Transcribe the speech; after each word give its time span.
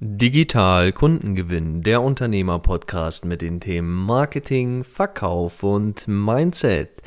Digital 0.00 0.92
Kundengewinn, 0.92 1.82
der 1.82 2.02
Unternehmer-Podcast 2.02 3.24
mit 3.24 3.42
den 3.42 3.58
Themen 3.58 3.92
Marketing, 4.06 4.84
Verkauf 4.84 5.64
und 5.64 6.06
Mindset. 6.06 7.02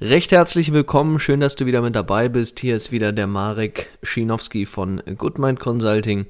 Recht 0.00 0.32
herzlich 0.32 0.72
willkommen, 0.72 1.20
schön, 1.20 1.40
dass 1.40 1.56
du 1.56 1.66
wieder 1.66 1.82
mit 1.82 1.94
dabei 1.94 2.30
bist. 2.30 2.58
Hier 2.58 2.74
ist 2.74 2.90
wieder 2.90 3.12
der 3.12 3.26
Marek 3.26 3.90
Schinowski 4.02 4.64
von 4.64 5.02
Goodmind 5.16 5.60
Consulting 5.60 6.24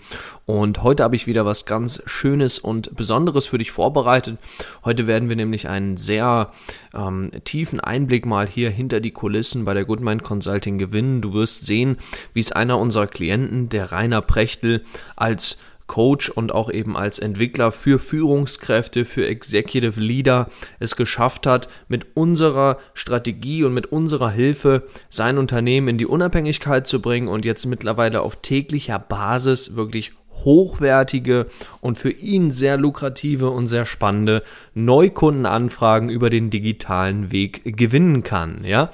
und 0.45 0.83
heute 0.83 1.05
habe 1.05 1.15
ich 1.15 1.29
wieder 1.29 1.47
was 1.47 1.67
ganz 1.67 2.03
Schönes 2.05 2.59
und 2.59 2.97
Besonderes 2.97 3.47
für 3.47 3.59
dich 3.59 3.71
vorbereitet. 3.71 4.39
Heute 4.85 5.07
werden 5.07 5.29
wir 5.29 5.37
nämlich 5.37 5.69
einen 5.69 5.97
sehr 5.97 6.51
ähm, 6.95 7.31
tiefen 7.45 7.79
Einblick 7.79 8.27
mal 8.27 8.49
hier 8.49 8.71
hinter 8.71 9.01
die 9.01 9.13
Kulissen 9.13 9.65
bei 9.65 9.73
der 9.73 9.85
Goodmind 9.85 10.25
Consulting 10.25 10.79
gewinnen. 10.79 11.23
Du 11.23 11.33
wirst 11.33 11.65
sehen, 11.65 11.97
wie 12.35 12.41
es 12.41 12.53
einer 12.53 12.79
unserer 12.79 13.07
Klienten, 13.07 13.69
der 13.69 13.93
Rainer 13.93 14.21
Prechtel, 14.21 14.85
als 15.17 15.59
Coach 15.93 16.31
und 16.31 16.55
auch 16.55 16.71
eben 16.71 16.97
als 16.97 17.19
Entwickler 17.19 17.71
für 17.71 17.99
Führungskräfte, 17.99 19.05
für 19.05 19.27
Executive 19.27 20.01
Leader 20.01 20.49
es 20.79 20.97
geschafft 20.97 21.47
hat, 21.47 21.69
mit 21.87 22.17
unserer 22.17 22.79
Strategie 22.95 23.63
und 23.63 23.75
mit 23.75 23.93
unserer 23.93 24.31
Hilfe 24.31 24.85
sein 25.11 25.37
Unternehmen 25.37 25.89
in 25.89 25.99
die 25.99 26.07
Unabhängigkeit 26.07 26.87
zu 26.87 27.03
bringen 27.03 27.29
und 27.29 27.45
jetzt 27.45 27.67
mittlerweile 27.67 28.23
auf 28.23 28.37
täglicher 28.37 28.99
Basis 28.99 29.77
wirklich 29.77 30.13
hochwertige 30.47 31.49
und 31.83 31.99
für 31.99 32.11
ihn 32.11 32.53
sehr 32.53 32.79
lukrative 32.79 33.51
und 33.51 33.67
sehr 33.67 33.85
spannende 33.85 34.45
Neukundenanfragen 34.73 36.09
über 36.09 36.31
den 36.31 36.49
digitalen 36.49 37.33
Weg 37.33 37.77
gewinnen 37.77 38.23
kann, 38.23 38.65
ja. 38.65 38.91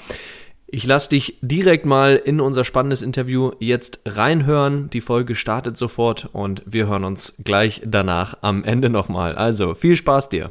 Ich 0.70 0.84
lasse 0.84 1.08
dich 1.08 1.38
direkt 1.40 1.86
mal 1.86 2.16
in 2.16 2.42
unser 2.42 2.62
spannendes 2.62 3.00
Interview 3.00 3.52
jetzt 3.58 4.00
reinhören. 4.04 4.90
Die 4.90 5.00
Folge 5.00 5.34
startet 5.34 5.78
sofort 5.78 6.28
und 6.32 6.62
wir 6.66 6.86
hören 6.88 7.04
uns 7.04 7.36
gleich 7.42 7.80
danach 7.86 8.36
am 8.42 8.64
Ende 8.64 8.90
nochmal. 8.90 9.34
Also 9.34 9.74
viel 9.74 9.96
Spaß 9.96 10.28
dir. 10.28 10.50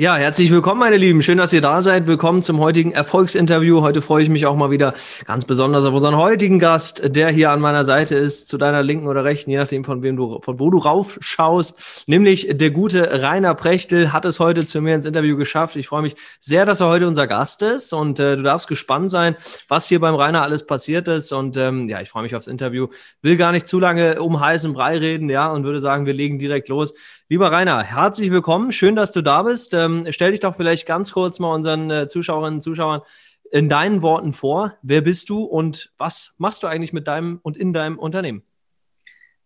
Ja, 0.00 0.14
herzlich 0.14 0.52
willkommen, 0.52 0.78
meine 0.78 0.96
Lieben. 0.96 1.22
Schön, 1.22 1.38
dass 1.38 1.52
ihr 1.52 1.60
da 1.60 1.82
seid. 1.82 2.06
Willkommen 2.06 2.44
zum 2.44 2.60
heutigen 2.60 2.92
Erfolgsinterview. 2.92 3.80
Heute 3.80 4.00
freue 4.00 4.22
ich 4.22 4.28
mich 4.28 4.46
auch 4.46 4.54
mal 4.54 4.70
wieder 4.70 4.94
ganz 5.24 5.44
besonders 5.44 5.84
auf 5.86 5.92
unseren 5.92 6.16
heutigen 6.16 6.60
Gast, 6.60 7.16
der 7.16 7.30
hier 7.30 7.50
an 7.50 7.60
meiner 7.60 7.82
Seite 7.82 8.14
ist, 8.14 8.48
zu 8.48 8.58
deiner 8.58 8.84
linken 8.84 9.08
oder 9.08 9.24
rechten, 9.24 9.50
je 9.50 9.56
nachdem 9.56 9.82
von 9.82 10.00
wem 10.04 10.14
du, 10.14 10.38
von 10.40 10.60
wo 10.60 10.70
du 10.70 10.78
raufschaust. 10.78 12.04
Nämlich 12.06 12.46
der 12.48 12.70
gute 12.70 13.22
Rainer 13.22 13.56
Prechtel 13.56 14.12
hat 14.12 14.24
es 14.24 14.38
heute 14.38 14.64
zu 14.64 14.80
mir 14.80 14.94
ins 14.94 15.04
Interview 15.04 15.36
geschafft. 15.36 15.74
Ich 15.74 15.88
freue 15.88 16.02
mich 16.02 16.14
sehr, 16.38 16.64
dass 16.64 16.78
er 16.78 16.86
heute 16.86 17.08
unser 17.08 17.26
Gast 17.26 17.62
ist 17.62 17.92
und 17.92 18.20
äh, 18.20 18.36
du 18.36 18.44
darfst 18.44 18.68
gespannt 18.68 19.10
sein, 19.10 19.34
was 19.66 19.88
hier 19.88 19.98
beim 19.98 20.14
Rainer 20.14 20.42
alles 20.42 20.64
passiert 20.64 21.08
ist. 21.08 21.32
Und 21.32 21.56
ähm, 21.56 21.88
ja, 21.88 22.00
ich 22.00 22.08
freue 22.08 22.22
mich 22.22 22.36
aufs 22.36 22.46
Interview. 22.46 22.86
Will 23.20 23.36
gar 23.36 23.50
nicht 23.50 23.66
zu 23.66 23.80
lange 23.80 24.22
um 24.22 24.38
heißen 24.38 24.72
Brei 24.74 24.96
reden, 24.96 25.28
ja, 25.28 25.50
und 25.50 25.64
würde 25.64 25.80
sagen, 25.80 26.06
wir 26.06 26.14
legen 26.14 26.38
direkt 26.38 26.68
los. 26.68 26.94
Lieber 27.30 27.52
Rainer, 27.52 27.82
herzlich 27.82 28.30
willkommen. 28.30 28.72
Schön, 28.72 28.96
dass 28.96 29.12
du 29.12 29.20
da 29.20 29.42
bist. 29.42 29.74
Ähm, 29.74 30.06
stell 30.12 30.30
dich 30.30 30.40
doch 30.40 30.56
vielleicht 30.56 30.86
ganz 30.86 31.12
kurz 31.12 31.38
mal 31.38 31.54
unseren 31.54 31.90
äh, 31.90 32.08
Zuschauerinnen 32.08 32.54
und 32.54 32.62
Zuschauern 32.62 33.02
in 33.50 33.68
deinen 33.68 34.00
Worten 34.00 34.32
vor. 34.32 34.78
Wer 34.80 35.02
bist 35.02 35.28
du 35.28 35.42
und 35.42 35.92
was 35.98 36.36
machst 36.38 36.62
du 36.62 36.68
eigentlich 36.68 36.94
mit 36.94 37.06
deinem 37.06 37.38
und 37.42 37.58
in 37.58 37.74
deinem 37.74 37.98
Unternehmen? 37.98 38.44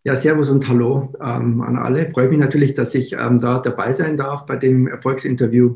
Ja, 0.05 0.15
Servus 0.15 0.49
und 0.49 0.65
Hallo 0.69 1.11
ähm, 1.19 1.61
an 1.61 1.75
alle. 1.75 2.09
Freue 2.11 2.29
mich 2.29 2.39
natürlich, 2.39 2.73
dass 2.73 2.95
ich 2.95 3.11
ähm, 3.11 3.39
da 3.39 3.59
dabei 3.59 3.91
sein 3.91 4.15
darf 4.15 4.45
bei 4.45 4.55
dem 4.55 4.87
Erfolgsinterview. 4.87 5.75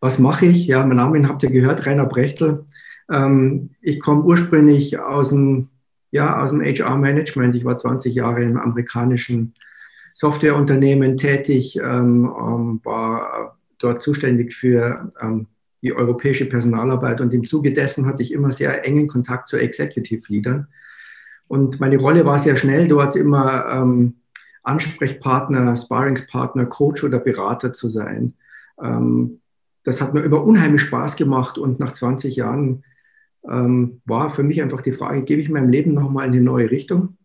Was 0.00 0.18
mache 0.18 0.46
ich? 0.46 0.66
Ja, 0.66 0.84
mein 0.84 0.96
Name 0.96 1.28
habt 1.28 1.44
ihr 1.44 1.50
gehört, 1.50 1.86
Rainer 1.86 2.06
Brechtel. 2.06 2.64
Ähm, 3.08 3.70
ich 3.80 4.00
komme 4.00 4.24
ursprünglich 4.24 4.98
aus 4.98 5.28
dem, 5.28 5.68
ja, 6.10 6.42
aus 6.42 6.50
dem 6.50 6.62
HR-Management. 6.62 7.54
Ich 7.54 7.64
war 7.64 7.76
20 7.76 8.12
Jahre 8.12 8.42
im 8.42 8.56
amerikanischen 8.56 9.54
Softwareunternehmen 10.14 11.16
tätig, 11.16 11.76
ähm, 11.76 12.24
ähm, 12.24 12.80
war 12.84 13.58
dort 13.78 14.00
zuständig 14.00 14.54
für 14.54 15.12
ähm, 15.20 15.48
die 15.82 15.94
europäische 15.94 16.46
Personalarbeit 16.46 17.20
und 17.20 17.34
im 17.34 17.44
Zuge 17.44 17.72
dessen 17.72 18.06
hatte 18.06 18.22
ich 18.22 18.32
immer 18.32 18.52
sehr 18.52 18.86
engen 18.86 19.08
Kontakt 19.08 19.48
zu 19.48 19.58
Executive 19.58 20.22
Leadern. 20.32 20.68
Und 21.46 21.78
meine 21.80 21.98
Rolle 21.98 22.24
war 22.24 22.38
sehr 22.38 22.56
schnell 22.56 22.88
dort 22.88 23.16
immer 23.16 23.66
ähm, 23.70 24.14
Ansprechpartner, 24.62 25.76
Sparringspartner, 25.76 26.66
Coach 26.66 27.04
oder 27.04 27.18
Berater 27.18 27.72
zu 27.72 27.88
sein. 27.88 28.34
Ähm, 28.82 29.40
das 29.82 30.00
hat 30.00 30.14
mir 30.14 30.22
immer 30.22 30.42
unheimlich 30.42 30.80
Spaß 30.80 31.16
gemacht 31.16 31.58
und 31.58 31.80
nach 31.80 31.92
20 31.92 32.36
Jahren 32.36 32.84
ähm, 33.46 34.00
war 34.06 34.30
für 34.30 34.42
mich 34.42 34.62
einfach 34.62 34.80
die 34.80 34.92
Frage, 34.92 35.22
gebe 35.22 35.42
ich 35.42 35.50
meinem 35.50 35.68
Leben 35.68 35.92
nochmal 35.92 36.28
in 36.28 36.32
eine 36.32 36.40
neue 36.40 36.70
Richtung? 36.70 37.18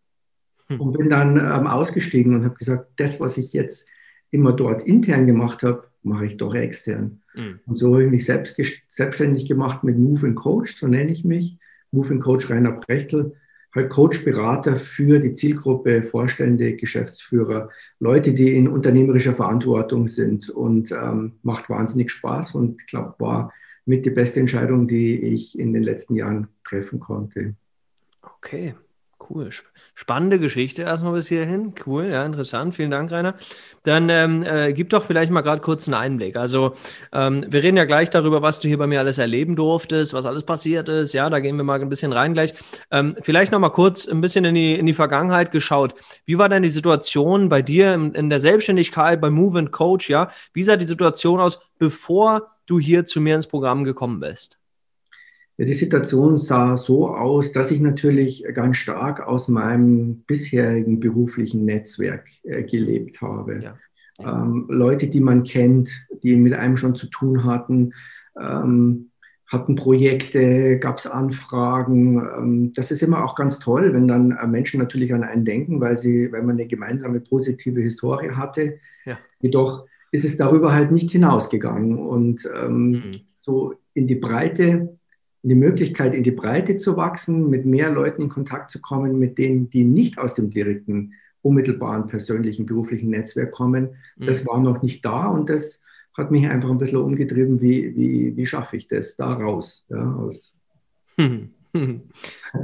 Hm. 0.69 0.80
Und 0.80 0.97
bin 0.97 1.09
dann 1.09 1.38
ähm, 1.38 1.68
ausgestiegen 1.68 2.35
und 2.35 2.46
habe 2.46 2.56
gesagt, 2.56 2.88
das, 2.97 3.19
was 3.19 3.38
ich 3.38 3.53
jetzt 3.53 3.88
immer 4.31 4.53
dort 4.53 4.84
intern 4.84 5.25
gemacht 5.25 5.63
habe, 5.63 5.90
mache 6.03 6.25
ich 6.25 6.38
doch 6.38 6.56
extern. 6.56 7.22
Mhm. 7.35 7.59
Und 7.66 7.75
so 7.75 7.94
habe 7.94 8.06
ich 8.06 8.12
mich 8.12 8.25
selbst, 8.25 8.56
selbstständig 8.88 9.47
gemacht 9.47 9.84
mit 9.84 9.97
Move 9.97 10.28
and 10.28 10.35
Coach, 10.35 10.75
so 10.75 10.88
nenne 10.88 11.12
ich 11.12 11.25
mich. 11.25 11.58
Move 11.91 12.13
and 12.13 12.22
Coach 12.22 12.50
Rainer 12.50 12.74
Brechtel, 12.74 13.35
halt 13.74 13.90
Coach-Berater 13.90 14.75
für 14.75 15.19
die 15.19 15.34
Zielgruppe, 15.34 16.03
Vorstände, 16.03 16.75
Geschäftsführer, 16.75 17.69
Leute, 18.00 18.34
die 18.34 18.56
in 18.56 18.68
unternehmerischer 18.68 19.34
Verantwortung 19.34 20.08
sind 20.08 20.50
und 20.50 20.91
ähm, 20.91 21.34
macht 21.41 21.69
wahnsinnig 21.69 22.12
Spaß 22.12 22.56
und 22.56 22.81
ich 22.81 22.88
glaube, 22.88 23.16
war 23.19 23.53
mit 23.85 24.06
die 24.06 24.12
beste 24.12 24.40
Entscheidung, 24.40 24.88
die 24.88 25.19
ich 25.19 25.58
in 25.58 25.74
den 25.74 25.81
letzten 25.81 26.16
Jahren 26.16 26.47
treffen 26.63 27.00
konnte. 27.00 27.56
Okay, 28.22 28.75
cool. 29.30 29.50
Spannende 29.96 30.40
Geschichte 30.40 30.84
erstmal 30.84 31.13
bis 31.13 31.28
hierhin. 31.28 31.74
Cool, 31.85 32.06
ja, 32.06 32.25
interessant. 32.25 32.75
Vielen 32.75 32.91
Dank, 32.91 33.12
Rainer. 33.12 33.35
Dann 33.84 34.09
ähm, 34.09 34.44
äh, 34.44 34.74
gib 34.74 34.90
doch 34.90 35.03
vielleicht 35.03 35.31
mal 35.31 35.41
gerade 35.41 35.62
kurz 35.62 35.88
einen 35.88 35.96
Einblick. 35.96 36.35
Also, 36.35 36.74
ähm, 37.12 37.46
wir 37.47 37.63
reden 37.63 37.78
ja 37.78 37.85
gleich 37.85 38.09
darüber, 38.09 38.41
was 38.41 38.59
du 38.59 38.68
hier 38.68 38.78
bei 38.78 38.88
mir 38.88 39.00
alles 39.00 39.18
erleben 39.18 39.56
durftest, 39.56 40.13
was 40.13 40.25
alles 40.25 40.44
passiert 40.44 40.90
ist. 40.90 41.13
Ja, 41.13 41.29
da 41.29 41.40
gehen 41.40 41.58
wir 41.58 41.63
mal 41.63 41.81
ein 41.81 41.90
bisschen 41.90 42.13
rein 42.13 42.34
gleich. 42.34 42.53
Ähm, 42.91 43.16
vielleicht 43.22 43.52
noch 43.52 43.59
mal 43.59 43.69
kurz 43.69 44.08
ein 44.08 44.22
bisschen 44.22 44.46
in 44.46 44.56
die, 44.56 44.75
in 44.75 44.85
die 44.85 44.94
Vergangenheit 44.94 45.52
geschaut. 45.52 45.96
Wie 46.25 46.38
war 46.38 46.50
denn 46.50 46.63
die 46.63 46.69
Situation 46.69 47.50
bei 47.50 47.62
dir 47.62 47.94
in, 47.94 48.13
in 48.13 48.29
der 48.29 48.40
Selbstständigkeit, 48.40 49.22
bei 49.22 49.29
Move 49.29 49.59
and 49.59 49.72
Coach? 49.72 50.09
Ja, 50.09 50.29
wie 50.53 50.63
sah 50.63 50.75
die 50.75 50.85
Situation 50.85 51.40
aus, 51.40 51.59
bevor 51.78 52.56
du 52.66 52.79
hier 52.79 53.06
zu 53.06 53.22
mir 53.22 53.35
ins 53.35 53.47
Programm 53.47 53.84
gekommen 53.84 54.19
bist? 54.19 54.59
Die 55.66 55.74
Situation 55.74 56.38
sah 56.38 56.78
so 56.78 57.09
aus, 57.09 57.52
dass 57.52 57.70
ich 57.70 57.81
natürlich 57.81 58.46
ganz 58.53 58.78
stark 58.78 59.28
aus 59.28 59.50
meinem 59.50 60.24
bisherigen 60.25 61.02
beruflichen 61.02 61.66
Netzwerk 61.66 62.30
äh, 62.44 62.64
gelebt 62.64 63.22
habe. 63.22 63.59
Ja. 63.62 63.78
Ähm, 64.20 64.68
Leute, 64.70 65.08
die 65.08 65.20
man 65.20 65.44
kennt, 65.44 65.92
die 66.24 66.38
mit 66.38 66.53
einem 66.53 66.78
schon 66.78 66.96
zu 66.96 67.08
tun 67.08 67.44
hatten, 67.44 67.94
ähm, 68.40 69.09
hatten 69.47 69.75
Projekte, 69.75 70.80
gab 70.80 71.00
es 71.00 71.08
Anfragen. 71.08 72.26
Ähm, 72.38 72.74
das 72.74 72.91
ist 72.91 73.03
immer 73.03 73.26
auch 73.26 73.36
ganz 73.36 73.59
toll, 73.59 73.94
wenn 73.94 74.08
dann 74.08 74.31
äh, 74.31 74.47
Menschen 74.47 74.80
natürlich 74.80 75.14
an 75.14 75.24
einen 75.24 75.44
denken, 75.44 75.81
weil, 75.81 75.97
sie, 75.97 76.31
weil 76.31 76.44
man 76.44 76.56
eine 76.56 76.68
gemeinsame 76.68 77.20
positive 77.20 77.81
Historie 77.81 78.31
hatte. 78.31 78.80
Ja. 79.06 79.18
Jedoch 79.41 79.86
ist 80.12 80.24
es 80.24 80.38
darüber 80.38 80.72
halt 80.72 80.91
nicht 80.91 81.12
hinausgegangen. 81.12 81.97
Und 81.97 82.50
ähm, 82.56 82.91
mhm. 82.91 83.12
so 83.36 83.74
in 83.94 84.08
die 84.08 84.16
Breite 84.16 84.94
die 85.42 85.56
Möglichkeit, 85.56 86.14
in 86.14 86.24
die 86.24 86.32
Breite 86.32 86.78
zu 86.78 86.98
wachsen, 86.98 87.50
mit 87.50 87.66
mehr 87.66 87.92
Leuten 87.92 88.24
in 88.24 88.30
Kontakt 88.30 88.72
zu 88.72 88.82
kommen, 88.82 89.20
mit 89.20 89.38
denen, 89.38 89.70
die 89.70 89.84
nicht 89.84 90.18
aus 90.18 90.34
dem 90.34 90.50
direkten, 90.50 91.14
unmittelbaren, 91.42 92.06
persönlichen, 92.08 92.66
beruflichen 92.66 93.10
Netzwerk 93.10 93.52
kommen. 93.52 93.96
Mhm. 94.18 94.26
Das 94.26 94.46
war 94.46 94.60
noch 94.60 94.82
nicht 94.82 95.06
da 95.06 95.28
und 95.28 95.50
das 95.50 95.80
hat 96.18 96.32
mich 96.32 96.50
einfach 96.50 96.70
ein 96.70 96.78
bisschen 96.78 97.00
umgetrieben, 97.00 97.62
wie, 97.62 97.96
wie, 97.96 98.36
wie 98.36 98.46
schaffe 98.46 98.76
ich 98.76 98.88
das 98.88 99.16
da 99.16 99.34
raus? 99.34 99.86
Ja, 99.90 100.16
aus, 100.16 100.60
mhm. 101.16 101.52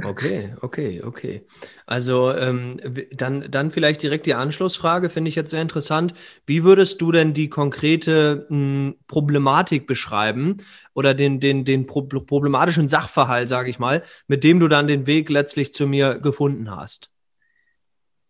Okay, 0.04 0.54
okay, 0.60 1.02
okay. 1.02 1.46
Also 1.86 2.32
ähm, 2.32 2.80
dann, 3.12 3.50
dann 3.50 3.70
vielleicht 3.70 4.02
direkt 4.02 4.26
die 4.26 4.34
Anschlussfrage, 4.34 5.08
finde 5.08 5.28
ich 5.28 5.36
jetzt 5.36 5.50
sehr 5.50 5.62
interessant. 5.62 6.14
Wie 6.44 6.64
würdest 6.64 7.00
du 7.00 7.12
denn 7.12 7.32
die 7.32 7.48
konkrete 7.48 8.46
m, 8.50 8.56
hm, 8.56 8.94
Problematik 9.06 9.86
beschreiben 9.86 10.58
oder 10.94 11.14
den, 11.14 11.40
den, 11.40 11.64
den 11.64 11.86
problematischen 11.86 12.88
Sachverhalt, 12.88 13.48
sage 13.48 13.70
ich 13.70 13.78
mal, 13.78 14.02
mit 14.26 14.44
dem 14.44 14.60
du 14.60 14.68
dann 14.68 14.86
den 14.86 15.06
Weg 15.06 15.30
letztlich 15.30 15.72
zu 15.72 15.86
mir 15.86 16.18
gefunden 16.18 16.70
hast? 16.70 17.10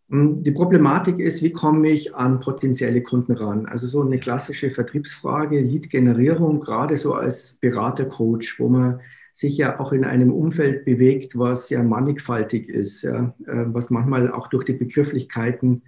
Hm, 0.08 0.42
die 0.44 0.52
Problematik 0.52 1.18
ist, 1.18 1.42
wie 1.42 1.50
komme 1.52 1.88
ich 1.88 2.14
an 2.14 2.38
potenzielle 2.38 3.02
Kunden 3.02 3.32
ran? 3.32 3.66
Also 3.66 3.86
so 3.88 4.02
eine 4.02 4.18
klassische 4.18 4.70
Vertriebsfrage, 4.70 5.60
Lead-Generierung, 5.60 6.60
gerade 6.60 6.96
so 6.96 7.14
als 7.14 7.58
Berater-Coach, 7.60 8.60
wo 8.60 8.68
man 8.68 9.00
sich 9.36 9.58
ja 9.58 9.78
auch 9.78 9.92
in 9.92 10.06
einem 10.06 10.32
Umfeld 10.32 10.86
bewegt, 10.86 11.38
was 11.38 11.68
ja 11.68 11.82
mannigfaltig 11.82 12.70
ist, 12.70 13.02
ja, 13.02 13.34
äh, 13.46 13.66
was 13.66 13.90
manchmal 13.90 14.32
auch 14.32 14.48
durch 14.48 14.64
die 14.64 14.72
Begrifflichkeiten 14.72 15.82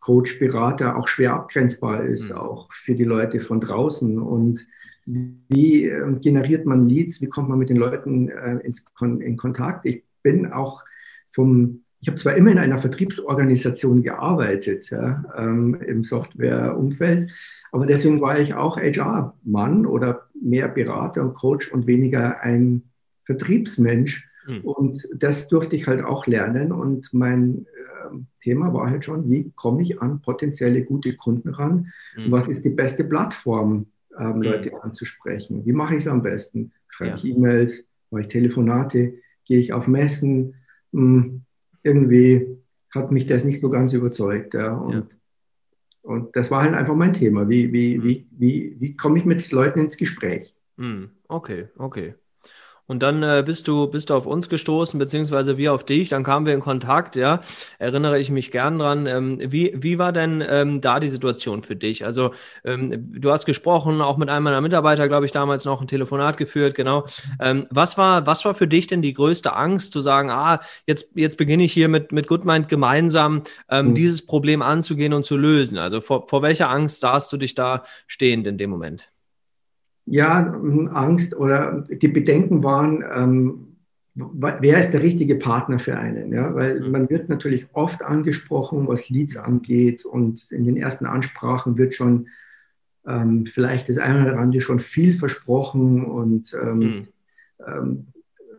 Coach, 0.00 0.38
Berater 0.38 0.96
auch 0.96 1.08
schwer 1.08 1.32
abgrenzbar 1.32 2.04
ist, 2.04 2.30
mhm. 2.30 2.36
auch 2.36 2.70
für 2.74 2.94
die 2.94 3.04
Leute 3.04 3.40
von 3.40 3.58
draußen. 3.58 4.18
Und 4.18 4.66
wie 5.06 5.86
ähm, 5.86 6.20
generiert 6.20 6.66
man 6.66 6.86
Leads? 6.86 7.22
Wie 7.22 7.28
kommt 7.28 7.48
man 7.48 7.58
mit 7.58 7.70
den 7.70 7.78
Leuten 7.78 8.28
äh, 8.28 8.60
in 9.00 9.36
Kontakt? 9.38 9.86
Ich 9.86 10.04
bin 10.22 10.52
auch 10.52 10.84
vom 11.30 11.83
ich 12.04 12.08
habe 12.08 12.18
zwar 12.18 12.34
immer 12.34 12.52
in 12.52 12.58
einer 12.58 12.76
Vertriebsorganisation 12.76 14.02
gearbeitet, 14.02 14.90
ja, 14.90 15.24
ähm, 15.38 15.74
im 15.86 16.04
Softwareumfeld, 16.04 17.32
aber 17.72 17.86
deswegen 17.86 18.20
war 18.20 18.38
ich 18.38 18.52
auch 18.52 18.76
HR-Mann 18.76 19.86
oder 19.86 20.28
mehr 20.38 20.68
Berater 20.68 21.22
und 21.22 21.32
Coach 21.32 21.72
und 21.72 21.86
weniger 21.86 22.42
ein 22.42 22.82
Vertriebsmensch. 23.22 24.28
Mhm. 24.46 24.60
Und 24.60 25.08
das 25.16 25.48
durfte 25.48 25.76
ich 25.76 25.86
halt 25.86 26.04
auch 26.04 26.26
lernen. 26.26 26.72
Und 26.72 27.14
mein 27.14 27.64
äh, 27.64 28.18
Thema 28.42 28.74
war 28.74 28.90
halt 28.90 29.06
schon, 29.06 29.30
wie 29.30 29.50
komme 29.54 29.80
ich 29.80 30.02
an 30.02 30.20
potenzielle 30.20 30.84
gute 30.84 31.16
Kunden 31.16 31.48
ran? 31.48 31.90
Mhm. 32.18 32.30
Was 32.30 32.48
ist 32.48 32.66
die 32.66 32.70
beste 32.70 33.04
Plattform, 33.04 33.86
ähm, 34.18 34.42
Leute 34.42 34.72
mhm. 34.72 34.82
anzusprechen? 34.82 35.64
Wie 35.64 35.72
mache 35.72 35.94
ich 35.94 36.02
es 36.02 36.08
am 36.08 36.20
besten? 36.20 36.72
Schreibe 36.88 37.12
ja. 37.12 37.16
ich 37.16 37.24
E-Mails? 37.24 37.86
Mache 38.10 38.20
ich 38.20 38.28
Telefonate? 38.28 39.14
Gehe 39.46 39.58
ich 39.58 39.72
auf 39.72 39.88
Messen? 39.88 40.56
Hm, 40.92 41.40
irgendwie 41.84 42.58
hat 42.92 43.12
mich 43.12 43.26
das 43.26 43.44
nicht 43.44 43.60
so 43.60 43.70
ganz 43.70 43.92
überzeugt. 43.92 44.54
Ja. 44.54 44.74
Und, 44.74 45.12
ja. 45.12 45.18
und 46.02 46.34
das 46.34 46.50
war 46.50 46.62
halt 46.62 46.74
einfach 46.74 46.94
mein 46.94 47.12
Thema. 47.12 47.48
Wie, 47.48 47.72
wie, 47.72 47.98
mhm. 47.98 48.04
wie, 48.04 48.26
wie, 48.30 48.76
wie 48.80 48.96
komme 48.96 49.18
ich 49.18 49.24
mit 49.24 49.50
Leuten 49.52 49.78
ins 49.78 49.96
Gespräch? 49.96 50.56
Mhm. 50.76 51.10
Okay, 51.28 51.68
okay. 51.78 52.14
Und 52.86 53.02
dann 53.02 53.22
äh, 53.22 53.42
bist 53.44 53.66
du 53.66 53.86
bist 53.86 54.10
du 54.10 54.14
auf 54.14 54.26
uns 54.26 54.48
gestoßen, 54.48 54.98
beziehungsweise 54.98 55.56
wir 55.56 55.72
auf 55.72 55.84
dich. 55.84 56.10
Dann 56.10 56.22
kamen 56.22 56.44
wir 56.44 56.52
in 56.52 56.60
Kontakt, 56.60 57.16
ja. 57.16 57.40
Erinnere 57.78 58.18
ich 58.18 58.30
mich 58.30 58.50
gern 58.50 58.78
dran. 58.78 59.06
Ähm, 59.06 59.38
wie, 59.40 59.72
wie 59.74 59.98
war 59.98 60.12
denn 60.12 60.44
ähm, 60.46 60.80
da 60.80 61.00
die 61.00 61.08
Situation 61.08 61.62
für 61.62 61.76
dich? 61.76 62.04
Also 62.04 62.34
ähm, 62.64 63.12
du 63.12 63.30
hast 63.32 63.46
gesprochen, 63.46 64.02
auch 64.02 64.18
mit 64.18 64.28
einem 64.28 64.44
meiner 64.44 64.60
Mitarbeiter, 64.60 65.08
glaube 65.08 65.24
ich, 65.24 65.32
damals 65.32 65.64
noch 65.64 65.80
ein 65.80 65.86
Telefonat 65.86 66.36
geführt, 66.36 66.74
genau. 66.74 67.06
Ähm, 67.40 67.66
was 67.70 67.96
war 67.96 68.26
was 68.26 68.44
war 68.44 68.54
für 68.54 68.68
dich 68.68 68.86
denn 68.86 69.00
die 69.00 69.14
größte 69.14 69.56
Angst, 69.56 69.92
zu 69.92 70.00
sagen, 70.02 70.30
ah, 70.30 70.60
jetzt 70.86 71.16
jetzt 71.16 71.38
beginne 71.38 71.64
ich 71.64 71.72
hier 71.72 71.88
mit 71.88 72.12
mit 72.12 72.26
Goodmind 72.26 72.68
gemeinsam 72.68 73.42
mhm. 73.70 73.94
dieses 73.94 74.26
Problem 74.26 74.60
anzugehen 74.60 75.14
und 75.14 75.24
zu 75.24 75.36
lösen? 75.36 75.78
Also 75.78 76.00
vor, 76.00 76.28
vor 76.28 76.42
welcher 76.42 76.68
Angst 76.68 77.00
sahst 77.00 77.32
du 77.32 77.36
dich 77.38 77.54
da 77.54 77.84
stehend 78.06 78.46
in 78.46 78.58
dem 78.58 78.70
Moment? 78.70 79.13
Ja, 80.06 80.52
Angst 80.92 81.36
oder 81.36 81.82
die 81.82 82.08
Bedenken 82.08 82.62
waren, 82.62 83.04
ähm, 83.14 83.76
wer 84.14 84.78
ist 84.78 84.92
der 84.92 85.02
richtige 85.02 85.36
Partner 85.36 85.78
für 85.78 85.96
einen? 85.96 86.32
Ja? 86.32 86.54
Weil 86.54 86.80
mhm. 86.80 86.90
man 86.90 87.10
wird 87.10 87.28
natürlich 87.28 87.66
oft 87.72 88.02
angesprochen, 88.02 88.86
was 88.86 89.08
Leads 89.08 89.36
angeht 89.36 90.04
und 90.04 90.50
in 90.52 90.64
den 90.64 90.76
ersten 90.76 91.06
Ansprachen 91.06 91.78
wird 91.78 91.94
schon 91.94 92.28
ähm, 93.06 93.46
vielleicht 93.46 93.88
das 93.88 93.98
eine 93.98 94.22
oder 94.22 94.38
andere 94.38 94.60
schon 94.60 94.78
viel 94.78 95.14
versprochen 95.14 96.04
und 96.04 96.54
ähm, 96.60 96.78
mhm. 96.78 97.08
ähm, 97.66 98.06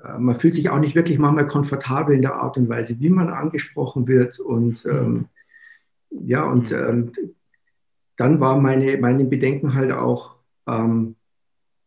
äh, 0.04 0.18
man 0.18 0.36
fühlt 0.36 0.56
sich 0.56 0.70
auch 0.70 0.80
nicht 0.80 0.96
wirklich 0.96 1.20
manchmal 1.20 1.48
komfortabel 1.48 2.16
in 2.16 2.22
der 2.22 2.36
Art 2.36 2.58
und 2.58 2.70
Weise, 2.70 3.00
wie 3.00 3.10
man 3.10 3.30
angesprochen 3.30 4.08
wird 4.08 4.40
und 4.40 4.86
mhm. 4.86 4.92
Ähm, 4.92 5.26
ja, 6.10 6.44
und 6.44 6.72
mhm. 6.72 6.78
ähm, 6.78 7.12
dann 8.18 8.40
war 8.40 8.60
meine, 8.60 8.98
meine 8.98 9.26
Bedenken 9.26 9.74
halt 9.74 9.92
auch, 9.92 10.36
ähm, 10.68 11.16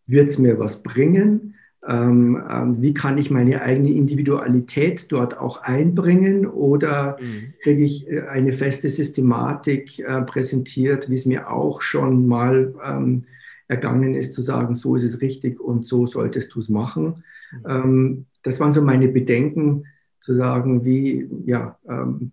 wird 0.08 0.30
es 0.30 0.38
mir 0.38 0.58
was 0.58 0.82
bringen? 0.82 1.54
Ähm, 1.86 2.42
ähm, 2.50 2.82
wie 2.82 2.92
kann 2.92 3.18
ich 3.18 3.30
meine 3.30 3.62
eigene 3.62 3.92
Individualität 3.92 5.12
dort 5.12 5.38
auch 5.38 5.62
einbringen 5.62 6.44
oder 6.44 7.16
mhm. 7.20 7.54
kriege 7.62 7.84
ich 7.84 8.08
äh, 8.08 8.22
eine 8.22 8.52
feste 8.52 8.90
Systematik 8.90 10.00
äh, 10.00 10.22
präsentiert, 10.22 11.08
wie 11.08 11.14
es 11.14 11.24
mir 11.24 11.50
auch 11.50 11.80
schon 11.80 12.26
mal 12.26 12.74
ähm, 12.84 13.24
ergangen 13.68 14.14
ist, 14.14 14.32
zu 14.32 14.42
sagen, 14.42 14.74
so 14.74 14.96
ist 14.96 15.04
es 15.04 15.20
richtig 15.20 15.60
und 15.60 15.84
so 15.84 16.06
solltest 16.06 16.52
du 16.54 16.60
es 16.60 16.68
machen. 16.68 17.22
Mhm. 17.52 17.64
Ähm, 17.68 18.26
das 18.42 18.58
waren 18.58 18.72
so 18.72 18.82
meine 18.82 19.08
Bedenken, 19.08 19.84
zu 20.20 20.34
sagen, 20.34 20.84
wie, 20.84 21.30
ja, 21.46 21.78
ähm, 21.88 22.32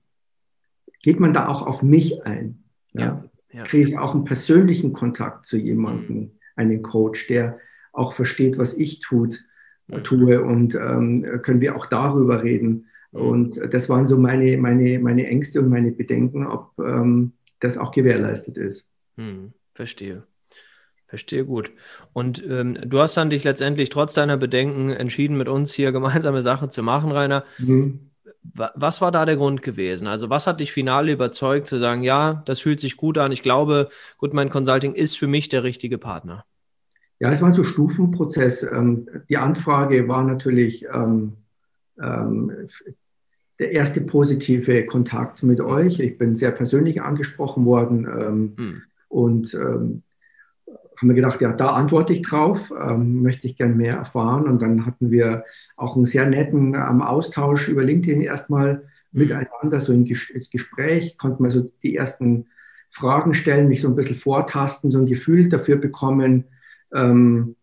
geht 1.03 1.19
man 1.19 1.33
da 1.33 1.47
auch 1.47 1.67
auf 1.67 1.83
mich 1.83 2.25
ein? 2.25 2.63
Ja? 2.93 3.23
ja. 3.53 3.63
Kriege 3.63 3.89
ich 3.89 3.97
auch 3.99 4.15
einen 4.15 4.25
persönlichen 4.25 4.91
Kontakt 4.91 5.45
zu 5.45 5.55
jemandem? 5.55 6.17
Mhm 6.17 6.31
einen 6.55 6.81
Coach, 6.81 7.27
der 7.27 7.59
auch 7.93 8.13
versteht, 8.13 8.57
was 8.57 8.73
ich 8.73 8.99
tut, 8.99 9.43
äh, 9.87 10.01
tue 10.01 10.41
und 10.41 10.75
ähm, 10.75 11.41
können 11.41 11.61
wir 11.61 11.75
auch 11.75 11.85
darüber 11.85 12.43
reden. 12.43 12.87
Und 13.11 13.61
das 13.73 13.87
waren 13.87 14.07
so 14.07 14.17
meine, 14.17 14.57
meine, 14.57 14.99
meine 14.99 15.25
Ängste 15.25 15.61
und 15.61 15.69
meine 15.69 15.93
Bedenken, 15.93 16.45
ob 16.45 16.73
ähm, 16.79 17.31
das 17.61 17.77
auch 17.77 17.91
gewährleistet 17.91 18.57
ist. 18.57 18.89
Hm, 19.15 19.53
verstehe. 19.73 20.23
Verstehe 21.07 21.45
gut. 21.45 21.71
Und 22.11 22.43
ähm, 22.45 22.77
du 22.85 22.99
hast 22.99 23.15
dann 23.15 23.29
dich 23.29 23.45
letztendlich 23.45 23.89
trotz 23.89 24.15
deiner 24.15 24.35
Bedenken 24.35 24.89
entschieden, 24.89 25.37
mit 25.37 25.47
uns 25.47 25.73
hier 25.73 25.93
gemeinsame 25.93 26.41
Sachen 26.41 26.71
zu 26.71 26.83
machen, 26.83 27.11
Rainer. 27.11 27.45
Mhm. 27.57 28.11
Was 28.53 29.01
war 29.01 29.11
da 29.11 29.25
der 29.25 29.37
Grund 29.37 29.61
gewesen? 29.61 30.07
Also 30.07 30.29
was 30.29 30.47
hat 30.47 30.59
dich 30.59 30.71
final 30.71 31.09
überzeugt 31.09 31.67
zu 31.67 31.79
sagen, 31.79 32.03
ja, 32.03 32.43
das 32.45 32.59
fühlt 32.59 32.79
sich 32.79 32.97
gut 32.97 33.17
an, 33.17 33.31
ich 33.31 33.41
glaube, 33.41 33.89
gut, 34.17 34.33
mein 34.33 34.49
Consulting 34.49 34.93
ist 34.93 35.17
für 35.17 35.27
mich 35.27 35.49
der 35.49 35.63
richtige 35.63 35.97
Partner? 35.97 36.45
Ja, 37.19 37.31
es 37.31 37.41
war 37.41 37.51
so 37.53 37.61
ein 37.61 37.65
Stufenprozess. 37.65 38.63
Ähm, 38.63 39.07
die 39.29 39.37
Anfrage 39.37 40.07
war 40.07 40.23
natürlich 40.23 40.85
ähm, 40.93 41.33
ähm, 41.99 42.51
der 43.59 43.71
erste 43.71 44.01
positive 44.01 44.85
Kontakt 44.85 45.41
mit 45.43 45.61
euch. 45.61 45.99
Ich 45.99 46.17
bin 46.17 46.35
sehr 46.35 46.51
persönlich 46.51 47.01
angesprochen 47.01 47.65
worden 47.65 48.05
hm. 48.57 48.81
und 49.07 49.57
haben 50.97 51.07
wir 51.09 51.15
gedacht, 51.15 51.41
ja, 51.41 51.51
da 51.51 51.69
antworte 51.69 52.13
ich 52.13 52.21
drauf, 52.21 52.71
möchte 52.97 53.47
ich 53.47 53.57
gern 53.57 53.77
mehr 53.77 53.95
erfahren. 53.95 54.47
Und 54.47 54.61
dann 54.61 54.85
hatten 54.85 55.11
wir 55.11 55.43
auch 55.75 55.95
einen 55.95 56.05
sehr 56.05 56.27
netten 56.27 56.75
Austausch 56.75 57.67
über 57.67 57.83
LinkedIn 57.83 58.21
erstmal 58.21 58.83
hm. 59.11 59.21
miteinander, 59.21 59.79
so 59.79 59.91
ins 59.91 60.49
Gespräch, 60.49 61.17
konnten 61.17 61.43
wir 61.43 61.49
so 61.49 61.71
die 61.83 61.95
ersten 61.95 62.47
Fragen 62.89 63.33
stellen, 63.33 63.67
mich 63.67 63.81
so 63.81 63.89
ein 63.89 63.95
bisschen 63.95 64.15
vortasten, 64.15 64.89
so 64.89 64.99
ein 64.99 65.05
Gefühl 65.05 65.49
dafür 65.49 65.75
bekommen, 65.75 66.45
ähm, 66.93 67.57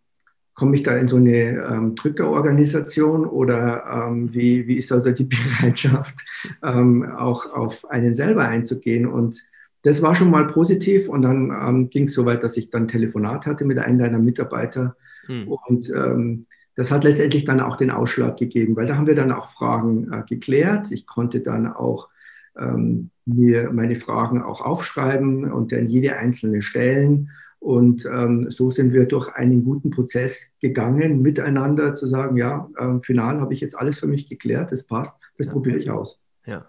komme 0.55 0.77
ich 0.77 0.83
da 0.83 0.95
in 0.97 1.09
so 1.09 1.17
eine 1.17 1.31
ähm, 1.33 1.95
Drückerorganisation 1.95 3.25
oder 3.25 3.85
ähm, 3.91 4.35
wie, 4.35 4.67
wie 4.67 4.77
ist 4.77 4.93
also 4.93 5.11
die 5.11 5.25
Bereitschaft, 5.61 6.15
ähm, 6.63 7.11
auch 7.11 7.51
auf 7.51 7.89
einen 7.91 8.15
selber 8.15 8.47
einzugehen? 8.47 9.07
Und 9.07 9.43
das 9.83 10.03
war 10.03 10.15
schon 10.15 10.31
mal 10.31 10.47
positiv 10.47 11.09
und 11.09 11.23
dann 11.23 11.51
ähm, 11.51 11.91
ging 11.91 12.05
es 12.05 12.15
so 12.15 12.25
weit, 12.25 12.43
dass 12.43 12.57
ich 12.57 12.71
dann 12.71 12.89
Telefonat 12.89 13.47
hatte 13.47 13.65
mit 13.65 13.79
einem 13.79 13.99
deiner 13.99 14.19
Mitarbeiter 14.19 14.97
hm. 15.27 15.49
und 15.49 15.91
ähm, 15.91 16.47
das 16.75 16.91
hat 16.91 17.05
letztendlich 17.05 17.45
dann 17.45 17.61
auch 17.61 17.77
den 17.77 17.91
Ausschlag 17.91 18.37
gegeben, 18.39 18.77
weil 18.77 18.87
da 18.87 18.97
haben 18.97 19.07
wir 19.07 19.15
dann 19.15 19.33
auch 19.33 19.47
Fragen 19.47 20.11
äh, 20.11 20.23
geklärt. 20.27 20.91
Ich 20.91 21.07
konnte 21.07 21.41
dann 21.41 21.67
auch 21.67 22.09
ähm, 22.57 23.11
mir 23.27 23.71
meine 23.73 23.95
Fragen 23.95 24.43
auch 24.43 24.61
aufschreiben 24.61 25.53
und 25.53 25.73
dann 25.73 25.89
jede 25.89 26.17
einzelne 26.17 26.63
stellen 26.63 27.29
und 27.63 28.07
ähm, 28.07 28.51
so 28.51 28.73
sind 28.73 28.93
wir 28.93 29.07
durch 29.07 29.29
einen 29.29 29.65
guten 29.65 29.91
Prozess 29.91 30.53
gegangen, 30.59 31.23
miteinander 31.23 31.95
zu 31.95 32.09
sagen, 32.09 32.37
ja, 32.37 32.69
ähm, 32.77 33.01
final 33.03 33.41
habe 33.41 33.55
ich 33.55 33.61
jetzt 33.61 33.79
alles 33.79 34.01
für 34.01 34.09
mich 34.09 34.29
geklärt, 34.29 34.73
das 34.73 34.83
passt, 34.83 35.17
das 35.39 35.47
ja. 35.47 35.53
probiere 35.53 35.79
ich 35.79 35.89
aus. 35.89 36.19
Ja. 36.45 36.69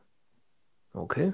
Okay, 0.93 1.33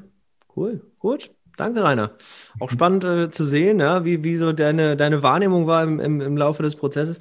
cool, 0.56 0.80
gut. 0.98 1.36
Danke, 1.60 1.84
Rainer. 1.84 2.12
Auch 2.58 2.70
spannend 2.70 3.04
äh, 3.04 3.32
zu 3.32 3.44
sehen, 3.44 3.82
ja, 3.82 4.06
wie, 4.06 4.24
wie 4.24 4.38
so 4.38 4.54
deine, 4.54 4.96
deine 4.96 5.24
Wahrnehmung 5.24 5.68
war 5.68 5.84
im, 5.84 6.00
im, 6.00 6.22
im 6.22 6.38
Laufe 6.38 6.64
des 6.64 6.78
Prozesses. 6.78 7.20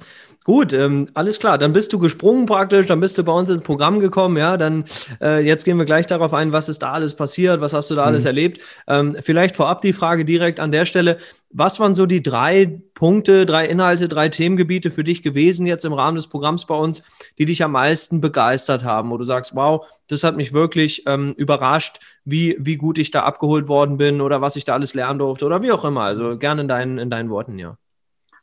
Gut, 0.49 0.73
ähm, 0.73 1.07
alles 1.13 1.39
klar. 1.39 1.59
Dann 1.59 1.73
bist 1.73 1.93
du 1.93 1.99
gesprungen 1.99 2.47
praktisch, 2.47 2.87
dann 2.87 2.99
bist 2.99 3.15
du 3.19 3.23
bei 3.23 3.31
uns 3.31 3.51
ins 3.51 3.61
Programm 3.61 3.99
gekommen. 3.99 4.35
Ja, 4.35 4.57
dann 4.57 4.83
äh, 5.21 5.45
jetzt 5.45 5.63
gehen 5.63 5.77
wir 5.77 5.85
gleich 5.85 6.07
darauf 6.07 6.33
ein, 6.33 6.51
was 6.51 6.69
ist 6.69 6.79
da 6.79 6.91
alles 6.91 7.13
passiert, 7.13 7.61
was 7.61 7.71
hast 7.71 7.91
du 7.91 7.93
da 7.93 8.01
mhm. 8.01 8.07
alles 8.07 8.25
erlebt. 8.25 8.59
Ähm, 8.87 9.15
vielleicht 9.19 9.55
vorab 9.55 9.81
die 9.81 9.93
Frage 9.93 10.25
direkt 10.25 10.59
an 10.59 10.71
der 10.71 10.85
Stelle: 10.85 11.19
Was 11.51 11.79
waren 11.79 11.93
so 11.93 12.07
die 12.07 12.23
drei 12.23 12.81
Punkte, 12.95 13.45
drei 13.45 13.67
Inhalte, 13.67 14.09
drei 14.09 14.29
Themengebiete 14.29 14.89
für 14.89 15.03
dich 15.03 15.21
gewesen 15.21 15.67
jetzt 15.67 15.85
im 15.85 15.93
Rahmen 15.93 16.15
des 16.15 16.25
Programms 16.25 16.65
bei 16.65 16.73
uns, 16.73 17.03
die 17.37 17.45
dich 17.45 17.63
am 17.63 17.73
meisten 17.73 18.19
begeistert 18.19 18.83
haben, 18.83 19.11
wo 19.11 19.17
du 19.17 19.25
sagst, 19.25 19.55
wow, 19.55 19.85
das 20.07 20.23
hat 20.23 20.35
mich 20.35 20.51
wirklich 20.51 21.03
ähm, 21.05 21.35
überrascht, 21.37 21.99
wie, 22.25 22.57
wie 22.59 22.77
gut 22.77 22.97
ich 22.97 23.11
da 23.11 23.21
abgeholt 23.21 23.67
worden 23.67 23.97
bin 23.97 24.19
oder 24.19 24.41
was 24.41 24.55
ich 24.55 24.65
da 24.65 24.73
alles 24.73 24.95
lernen 24.95 25.19
durfte 25.19 25.45
oder 25.45 25.61
wie 25.61 25.71
auch 25.71 25.85
immer. 25.85 26.01
Also 26.01 26.39
gerne 26.39 26.61
in 26.61 26.67
deinen, 26.67 26.97
in 26.97 27.11
deinen 27.11 27.29
Worten, 27.29 27.59
ja. 27.59 27.77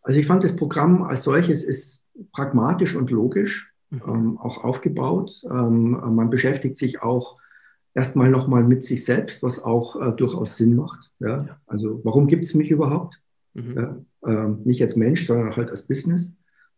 Also 0.07 0.21
ich 0.21 0.27
fand 0.27 0.45
das 0.45 0.55
Programm 0.55 1.03
als 1.03 1.25
solches 1.25 1.65
ist 1.65 2.01
pragmatisch 2.31 2.95
und 2.95 3.11
logisch 3.11 3.73
mhm. 3.91 4.03
ähm, 4.07 4.39
auch 4.39 4.63
aufgebaut. 4.63 5.43
Ähm, 5.51 5.99
man 6.15 6.31
beschäftigt 6.31 6.77
sich 6.77 7.03
auch 7.03 7.39
erstmal 7.93 8.31
nochmal 8.31 8.63
mit 8.63 8.85
sich 8.85 9.05
selbst, 9.05 9.43
was 9.43 9.63
auch 9.63 10.01
äh, 10.01 10.13
durchaus 10.13 10.57
Sinn 10.57 10.77
macht. 10.77 11.11
Ja? 11.19 11.45
ja. 11.45 11.61
Also 11.67 12.01
warum 12.05 12.29
gibt 12.29 12.45
es 12.45 12.55
mich 12.55 12.71
überhaupt? 12.71 13.21
Mhm. 13.55 13.75
Ja? 13.77 13.97
Ähm, 14.25 14.61
nicht 14.65 14.81
als 14.81 14.95
Mensch, 14.95 15.27
sondern 15.27 15.57
halt 15.57 15.73
als 15.73 15.83
Business. 15.83 16.31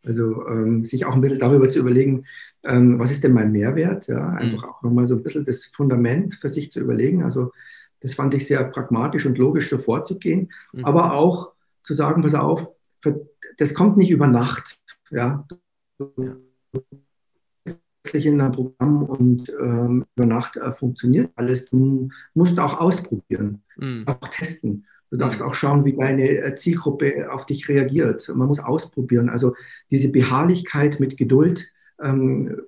Also 0.07 0.47
ähm, 0.49 0.83
sich 0.83 1.05
auch 1.05 1.15
ein 1.15 1.21
bisschen 1.21 1.39
darüber 1.39 1.69
zu 1.69 1.81
überlegen, 1.81 2.25
ähm, 2.65 2.99
was 2.99 3.11
ist 3.11 3.25
denn 3.25 3.35
mein 3.35 3.53
Mehrwert? 3.53 4.07
Ja? 4.07 4.31
Einfach 4.31 4.63
mhm. 4.63 4.71
auch 4.71 4.83
nochmal 4.83 5.05
so 5.05 5.17
ein 5.17 5.23
bisschen 5.23 5.45
das 5.45 5.67
Fundament 5.67 6.35
für 6.35 6.49
sich 6.49 6.73
zu 6.73 6.81
überlegen. 6.81 7.23
Also 7.25 7.53
das 8.01 8.15
fand 8.15 8.33
ich 8.33 8.47
sehr 8.47 8.65
pragmatisch 8.65 9.27
und 9.27 9.37
logisch 9.37 9.69
so 9.69 9.77
vorzugehen, 9.77 10.51
mhm. 10.73 10.87
aber 10.87 11.13
auch 11.13 11.53
zu 11.83 11.93
sagen, 11.93 12.23
pass 12.23 12.35
auf, 12.35 12.71
das 13.57 13.75
kommt 13.75 13.97
nicht 13.97 14.11
über 14.11 14.27
Nacht. 14.27 14.81
Ja. 15.11 15.47
in 18.13 18.41
einem 18.41 18.53
Programm 18.53 19.03
und 19.03 19.49
ähm, 19.61 20.05
über 20.17 20.27
Nacht 20.27 20.57
äh, 20.57 20.73
funktioniert 20.73 21.31
alles. 21.37 21.67
Du 21.67 22.09
musst 22.35 22.59
auch 22.59 22.81
ausprobieren, 22.81 23.63
mhm. 23.77 24.05
auch 24.07 24.29
testen. 24.29 24.87
Du 25.11 25.17
darfst 25.17 25.43
auch 25.43 25.55
schauen, 25.55 25.85
wie 25.85 25.95
deine 25.95 26.29
äh, 26.29 26.55
Zielgruppe 26.55 27.33
auf 27.33 27.47
dich 27.47 27.69
reagiert. 27.69 28.29
Man 28.35 28.49
muss 28.49 28.59
ausprobieren. 28.59 29.29
Also 29.29 29.55
diese 29.91 30.11
Beharrlichkeit 30.11 31.01
mit 31.01 31.17
Geduld. 31.17 31.67
Ähm, 32.03 32.61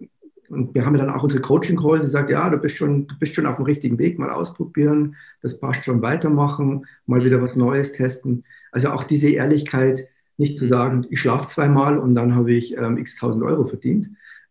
und 0.50 0.74
wir 0.74 0.84
haben 0.84 0.96
ja 0.96 1.04
dann 1.04 1.14
auch 1.14 1.22
unsere 1.22 1.42
Coaching 1.42 1.76
Call, 1.76 2.00
die 2.00 2.08
sagt, 2.08 2.28
ja, 2.28 2.48
du 2.48 2.58
bist 2.58 2.76
schon, 2.76 3.06
du 3.06 3.18
bist 3.18 3.34
schon 3.34 3.46
auf 3.46 3.56
dem 3.56 3.66
richtigen 3.66 3.98
Weg, 3.98 4.18
mal 4.18 4.30
ausprobieren, 4.30 5.14
das 5.42 5.60
passt 5.60 5.84
schon, 5.84 6.02
weitermachen, 6.02 6.86
mal 7.06 7.24
wieder 7.24 7.40
was 7.40 7.54
Neues 7.54 7.92
testen. 7.92 8.44
Also 8.72 8.90
auch 8.90 9.04
diese 9.04 9.28
Ehrlichkeit, 9.28 10.08
nicht 10.40 10.58
zu 10.58 10.66
sagen, 10.66 11.06
ich 11.10 11.20
schlafe 11.20 11.46
zweimal 11.48 11.98
und 11.98 12.14
dann 12.14 12.34
habe 12.34 12.52
ich 12.52 12.76
ähm, 12.76 12.96
x 12.96 13.16
tausend 13.16 13.44
Euro 13.44 13.64
verdient. 13.64 14.08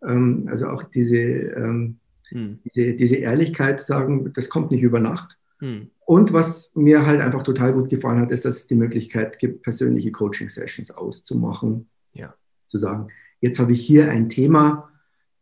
Ähm, 0.08 0.48
also 0.50 0.68
auch 0.68 0.84
diese, 0.84 1.18
ähm, 1.18 1.98
hm. 2.30 2.60
diese, 2.64 2.94
diese 2.94 3.16
Ehrlichkeit 3.16 3.80
sagen, 3.80 4.32
das 4.34 4.50
kommt 4.50 4.72
nicht 4.72 4.84
über 4.84 5.00
Nacht. 5.00 5.38
Hm. 5.60 5.90
Und 6.06 6.32
was 6.32 6.72
mir 6.76 7.06
halt 7.06 7.22
einfach 7.22 7.42
total 7.42 7.74
gut 7.74 7.90
gefallen 7.90 8.20
hat, 8.20 8.32
ist, 8.32 8.46
dass 8.46 8.58
es 8.58 8.68
die 8.68 8.76
Möglichkeit 8.76 9.40
gibt, 9.40 9.64
persönliche 9.64 10.12
Coaching-Sessions 10.12 10.92
auszumachen. 10.92 11.88
Ja. 12.14 12.36
Zu 12.68 12.78
sagen, 12.78 13.08
jetzt 13.42 13.60
habe 13.60 13.72
ich 13.72 13.82
hier 13.82 14.12
ein 14.12 14.30
Thema, 14.30 14.90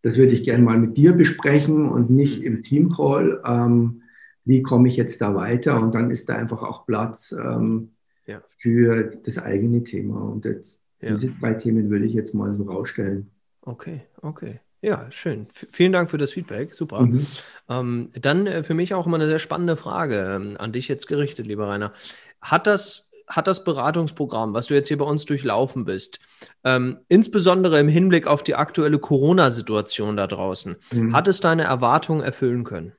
das 0.02 0.18
würde 0.18 0.32
ich 0.32 0.44
gerne 0.44 0.64
mal 0.64 0.80
mit 0.80 0.96
dir 0.96 1.12
besprechen 1.12 1.90
und 1.90 2.10
nicht 2.10 2.42
im 2.42 2.64
Team-Call. 2.64 3.42
Ähm, 3.46 4.02
wie 4.46 4.62
komme 4.62 4.88
ich 4.88 4.96
jetzt 4.96 5.20
da 5.20 5.36
weiter? 5.36 5.82
Und 5.82 5.94
dann 5.94 6.10
ist 6.10 6.30
da 6.30 6.36
einfach 6.36 6.64
auch 6.64 6.86
Platz 6.86 7.36
ähm, 7.38 7.90
ja. 8.28 8.42
für 8.60 9.12
das 9.26 9.38
eigene 9.38 9.84
Thema. 9.84 10.22
Und 10.22 10.46
jetzt, 10.46 10.84
ja. 11.02 11.10
diese 11.10 11.32
drei 11.32 11.54
Themen 11.54 11.90
würde 11.90 12.06
ich 12.06 12.14
jetzt 12.14 12.34
mal 12.34 12.54
so 12.54 12.64
rausstellen. 12.64 13.32
Okay, 13.62 14.02
okay. 14.22 14.60
Ja, 14.82 15.08
schön. 15.10 15.48
V 15.52 15.66
vielen 15.72 15.92
Dank 15.92 16.10
für 16.10 16.20
das 16.20 16.32
Feedback. 16.32 16.74
Super. 16.74 17.02
Mhm. 17.02 17.26
Ähm, 17.68 18.10
dann 18.22 18.46
äh, 18.46 18.64
für 18.64 18.76
mich 18.76 18.94
auch 18.94 19.08
immer 19.08 19.18
eine 19.18 19.28
sehr 19.28 19.40
spannende 19.40 19.76
Frage 19.76 20.36
ähm, 20.36 20.56
an 20.60 20.72
dich 20.72 20.88
jetzt 20.88 21.08
gerichtet, 21.08 21.48
lieber 21.48 21.68
Rainer. 21.68 21.94
Hat 22.42 22.68
das, 22.68 23.12
hat 23.28 23.48
das 23.48 23.64
Beratungsprogramm, 23.64 24.54
was 24.54 24.68
du 24.68 24.76
jetzt 24.76 24.88
hier 24.88 25.00
bei 25.00 25.06
uns 25.06 25.26
durchlaufen 25.26 25.86
bist, 25.86 26.20
ähm, 26.64 27.00
insbesondere 27.08 27.80
im 27.80 27.88
Hinblick 27.88 28.28
auf 28.28 28.44
die 28.44 28.54
aktuelle 28.54 29.00
Corona-Situation 29.00 30.16
da 30.16 30.28
draußen, 30.28 30.76
mhm. 30.94 31.16
hat 31.16 31.28
es 31.28 31.42
deine 31.42 31.64
Erwartungen 31.64 32.22
erfüllen 32.22 32.64
können? 32.64 32.94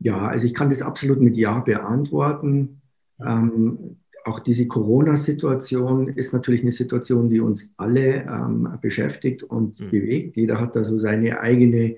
Ja, 0.00 0.26
also 0.26 0.46
ich 0.46 0.54
kann 0.54 0.68
das 0.68 0.82
absolut 0.82 1.20
mit 1.20 1.36
Ja 1.36 1.60
beantworten. 1.60 2.82
Ähm, 3.24 3.98
auch 4.26 4.40
diese 4.40 4.66
Corona-Situation 4.66 6.08
ist 6.08 6.32
natürlich 6.32 6.62
eine 6.62 6.72
Situation, 6.72 7.28
die 7.28 7.40
uns 7.40 7.72
alle 7.76 8.24
ähm, 8.24 8.68
beschäftigt 8.80 9.44
und 9.44 9.78
mhm. 9.78 9.90
bewegt. 9.90 10.36
Jeder 10.36 10.60
hat 10.60 10.74
da 10.74 10.82
so 10.82 10.98
seine 10.98 11.40
eigene 11.40 11.96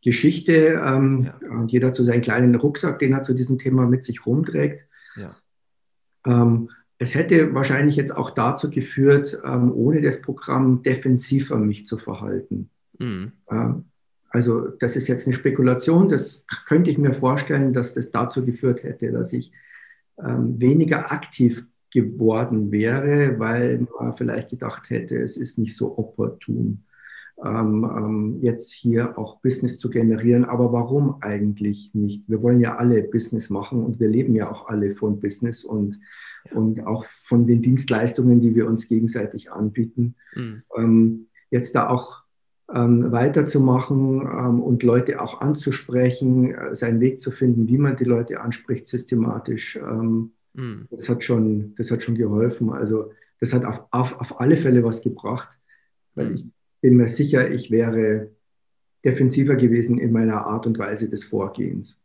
Geschichte 0.00 0.80
ähm, 0.84 1.28
ja. 1.42 1.50
und 1.50 1.72
jeder 1.72 1.88
hat 1.88 1.96
so 1.96 2.04
seinen 2.04 2.20
kleinen 2.20 2.54
Rucksack, 2.54 3.00
den 3.00 3.12
er 3.12 3.22
zu 3.22 3.34
diesem 3.34 3.58
Thema 3.58 3.86
mit 3.86 4.04
sich 4.04 4.24
rumträgt. 4.24 4.86
Ja. 5.16 5.34
Ähm, 6.26 6.70
es 6.98 7.14
hätte 7.14 7.52
wahrscheinlich 7.54 7.96
jetzt 7.96 8.16
auch 8.16 8.30
dazu 8.30 8.70
geführt, 8.70 9.40
ähm, 9.44 9.72
ohne 9.72 10.00
das 10.00 10.22
Programm 10.22 10.82
defensiver 10.82 11.56
mich 11.56 11.86
zu 11.86 11.98
verhalten. 11.98 12.70
Mhm. 13.00 13.32
Ähm, 13.50 13.84
also 14.30 14.68
das 14.78 14.94
ist 14.94 15.08
jetzt 15.08 15.26
eine 15.26 15.34
Spekulation, 15.34 16.08
das 16.08 16.44
könnte 16.66 16.90
ich 16.90 16.98
mir 16.98 17.14
vorstellen, 17.14 17.72
dass 17.72 17.94
das 17.94 18.12
dazu 18.12 18.44
geführt 18.44 18.84
hätte, 18.84 19.10
dass 19.10 19.32
ich 19.32 19.52
ähm, 20.22 20.60
weniger 20.60 21.10
aktiv 21.12 21.66
geworden 21.90 22.72
wäre, 22.72 23.38
weil 23.38 23.86
man 23.98 24.16
vielleicht 24.16 24.50
gedacht 24.50 24.90
hätte, 24.90 25.20
es 25.20 25.36
ist 25.36 25.58
nicht 25.58 25.76
so 25.76 25.96
opportun, 25.96 26.84
ähm, 27.44 27.84
ähm, 27.84 28.38
jetzt 28.42 28.72
hier 28.72 29.16
auch 29.18 29.40
Business 29.40 29.78
zu 29.78 29.90
generieren. 29.90 30.44
Aber 30.44 30.72
warum 30.72 31.22
eigentlich 31.22 31.94
nicht? 31.94 32.28
Wir 32.28 32.42
wollen 32.42 32.60
ja 32.60 32.76
alle 32.76 33.02
Business 33.02 33.48
machen 33.48 33.84
und 33.84 34.00
wir 34.00 34.08
leben 34.08 34.34
ja 34.34 34.50
auch 34.50 34.68
alle 34.68 34.94
von 34.94 35.20
Business 35.20 35.64
und, 35.64 36.00
und 36.52 36.84
auch 36.86 37.04
von 37.04 37.46
den 37.46 37.62
Dienstleistungen, 37.62 38.40
die 38.40 38.54
wir 38.54 38.66
uns 38.66 38.88
gegenseitig 38.88 39.52
anbieten. 39.52 40.16
Mhm. 40.34 40.62
Ähm, 40.76 41.26
jetzt 41.50 41.74
da 41.76 41.88
auch 41.88 42.23
ähm, 42.74 43.12
weiterzumachen 43.12 44.22
ähm, 44.22 44.60
und 44.60 44.82
Leute 44.82 45.22
auch 45.22 45.40
anzusprechen, 45.40 46.54
äh, 46.54 46.74
seinen 46.74 47.00
Weg 47.00 47.20
zu 47.20 47.30
finden, 47.30 47.68
wie 47.68 47.78
man 47.78 47.96
die 47.96 48.04
Leute 48.04 48.40
anspricht, 48.40 48.88
systematisch. 48.88 49.76
Ähm, 49.76 50.32
mhm. 50.54 50.88
das, 50.90 51.08
hat 51.08 51.22
schon, 51.22 51.74
das 51.76 51.90
hat 51.90 52.02
schon 52.02 52.16
geholfen. 52.16 52.70
Also 52.70 53.12
das 53.38 53.52
hat 53.52 53.64
auf, 53.64 53.84
auf, 53.90 54.18
auf 54.20 54.40
alle 54.40 54.56
Fälle 54.56 54.82
was 54.82 55.02
gebracht, 55.02 55.58
weil 56.14 56.30
mhm. 56.30 56.34
ich 56.34 56.46
bin 56.80 56.96
mir 56.96 57.08
sicher, 57.08 57.50
ich 57.50 57.70
wäre 57.70 58.30
defensiver 59.04 59.54
gewesen 59.54 59.98
in 59.98 60.12
meiner 60.12 60.46
Art 60.46 60.66
und 60.66 60.78
Weise 60.78 61.08
des 61.08 61.24
Vorgehens. 61.24 61.98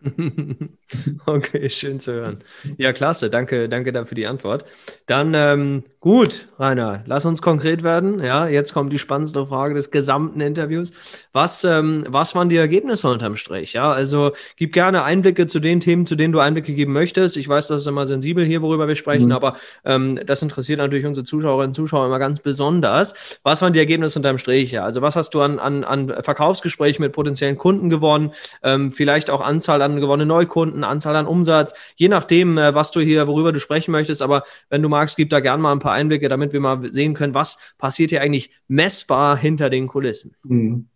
Okay, 1.26 1.68
schön 1.68 2.00
zu 2.00 2.12
hören. 2.12 2.38
Ja, 2.78 2.92
klasse. 2.92 3.28
Danke, 3.28 3.68
danke 3.68 3.92
dafür 3.92 4.14
die 4.14 4.26
Antwort. 4.26 4.64
Dann 5.06 5.34
ähm, 5.34 5.84
gut, 6.00 6.48
Rainer, 6.58 7.02
lass 7.06 7.26
uns 7.26 7.42
konkret 7.42 7.82
werden. 7.82 8.22
Ja, 8.22 8.48
jetzt 8.48 8.72
kommt 8.72 8.92
die 8.92 8.98
spannendste 8.98 9.44
Frage 9.46 9.74
des 9.74 9.90
gesamten 9.90 10.40
Interviews. 10.40 10.92
Was, 11.32 11.64
ähm, 11.64 12.06
was 12.08 12.34
waren 12.34 12.48
die 12.48 12.56
Ergebnisse 12.56 13.08
unterm 13.10 13.36
Strich? 13.36 13.74
Ja, 13.74 13.90
also 13.90 14.32
gib 14.56 14.72
gerne 14.72 15.02
Einblicke 15.02 15.46
zu 15.46 15.60
den 15.60 15.80
Themen, 15.80 16.06
zu 16.06 16.16
denen 16.16 16.32
du 16.32 16.38
Einblicke 16.38 16.74
geben 16.74 16.92
möchtest. 16.92 17.36
Ich 17.36 17.48
weiß, 17.48 17.68
das 17.68 17.82
ist 17.82 17.86
immer 17.86 18.06
sensibel 18.06 18.44
hier, 18.46 18.62
worüber 18.62 18.88
wir 18.88 18.96
sprechen, 18.96 19.26
mhm. 19.26 19.32
aber 19.32 19.56
ähm, 19.84 20.18
das 20.24 20.40
interessiert 20.40 20.78
natürlich 20.78 21.04
unsere 21.04 21.24
Zuschauerinnen 21.24 21.70
und 21.70 21.74
Zuschauer 21.74 22.06
immer 22.06 22.18
ganz 22.18 22.40
besonders. 22.40 23.38
Was 23.42 23.60
waren 23.60 23.74
die 23.74 23.78
Ergebnisse 23.78 24.18
unterm 24.18 24.38
Strich? 24.38 24.72
Ja, 24.72 24.84
also 24.84 25.02
was 25.02 25.16
hast 25.16 25.34
du 25.34 25.42
an, 25.42 25.58
an, 25.58 25.84
an 25.84 26.22
Verkaufsgesprächen 26.22 27.02
mit 27.02 27.12
potenziellen 27.12 27.58
Kunden 27.58 27.90
gewonnen? 27.90 28.32
Ähm, 28.62 28.90
vielleicht 28.90 29.28
auch 29.28 29.42
Anzahl 29.42 29.82
an 29.82 29.87
an 29.92 30.00
gewonnene 30.00 30.26
Neukunden, 30.26 30.84
Anzahl 30.84 31.16
an 31.16 31.26
Umsatz, 31.26 31.74
je 31.96 32.08
nachdem, 32.08 32.58
äh, 32.58 32.74
was 32.74 32.90
du 32.90 33.00
hier, 33.00 33.26
worüber 33.26 33.52
du 33.52 33.60
sprechen 33.60 33.92
möchtest. 33.92 34.22
Aber 34.22 34.44
wenn 34.70 34.82
du 34.82 34.88
magst, 34.88 35.16
gib 35.16 35.30
da 35.30 35.40
gerne 35.40 35.62
mal 35.62 35.72
ein 35.72 35.78
paar 35.78 35.92
Einblicke, 35.92 36.28
damit 36.28 36.52
wir 36.52 36.60
mal 36.60 36.92
sehen 36.92 37.14
können, 37.14 37.34
was 37.34 37.58
passiert 37.78 38.10
hier 38.10 38.22
eigentlich 38.22 38.50
messbar 38.68 39.36
hinter 39.36 39.70
den 39.70 39.86
Kulissen. 39.86 40.34
Mhm. 40.44 40.86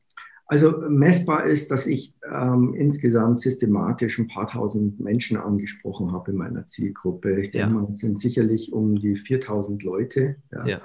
Also 0.52 0.70
messbar 0.86 1.46
ist, 1.46 1.70
dass 1.70 1.86
ich 1.86 2.14
ähm, 2.30 2.74
insgesamt 2.74 3.40
systematisch 3.40 4.18
ein 4.18 4.26
paar 4.26 4.46
tausend 4.46 5.00
Menschen 5.00 5.38
angesprochen 5.38 6.12
habe 6.12 6.32
in 6.32 6.36
meiner 6.36 6.66
Zielgruppe. 6.66 7.40
Ich 7.40 7.52
denke 7.52 7.68
ja. 7.68 7.72
mal, 7.72 7.88
es 7.88 8.00
sind 8.00 8.18
sicherlich 8.18 8.70
um 8.70 8.96
die 8.96 9.16
4000 9.16 9.82
Leute. 9.82 10.36
Ja. 10.52 10.66
ja. 10.66 10.80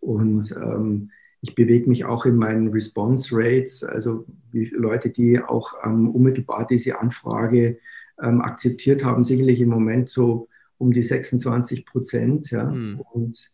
Und 0.00 0.52
ähm, 0.52 1.10
ich 1.42 1.56
bewege 1.56 1.88
mich 1.88 2.04
auch 2.04 2.24
in 2.24 2.36
meinen 2.36 2.68
Response 2.68 3.30
Rates, 3.32 3.82
also 3.82 4.24
wie 4.52 4.66
Leute, 4.66 5.10
die 5.10 5.40
auch 5.40 5.74
ähm, 5.84 6.08
unmittelbar 6.10 6.66
diese 6.66 7.00
Anfrage 7.00 7.78
ähm, 8.22 8.40
akzeptiert 8.40 9.04
haben, 9.04 9.24
sicherlich 9.24 9.60
im 9.60 9.68
Moment 9.68 10.08
so 10.08 10.48
um 10.78 10.92
die 10.92 11.02
26 11.02 11.84
Prozent. 11.84 12.50
Ja. 12.52 12.64
Mhm. 12.70 13.00
Und 13.12 13.50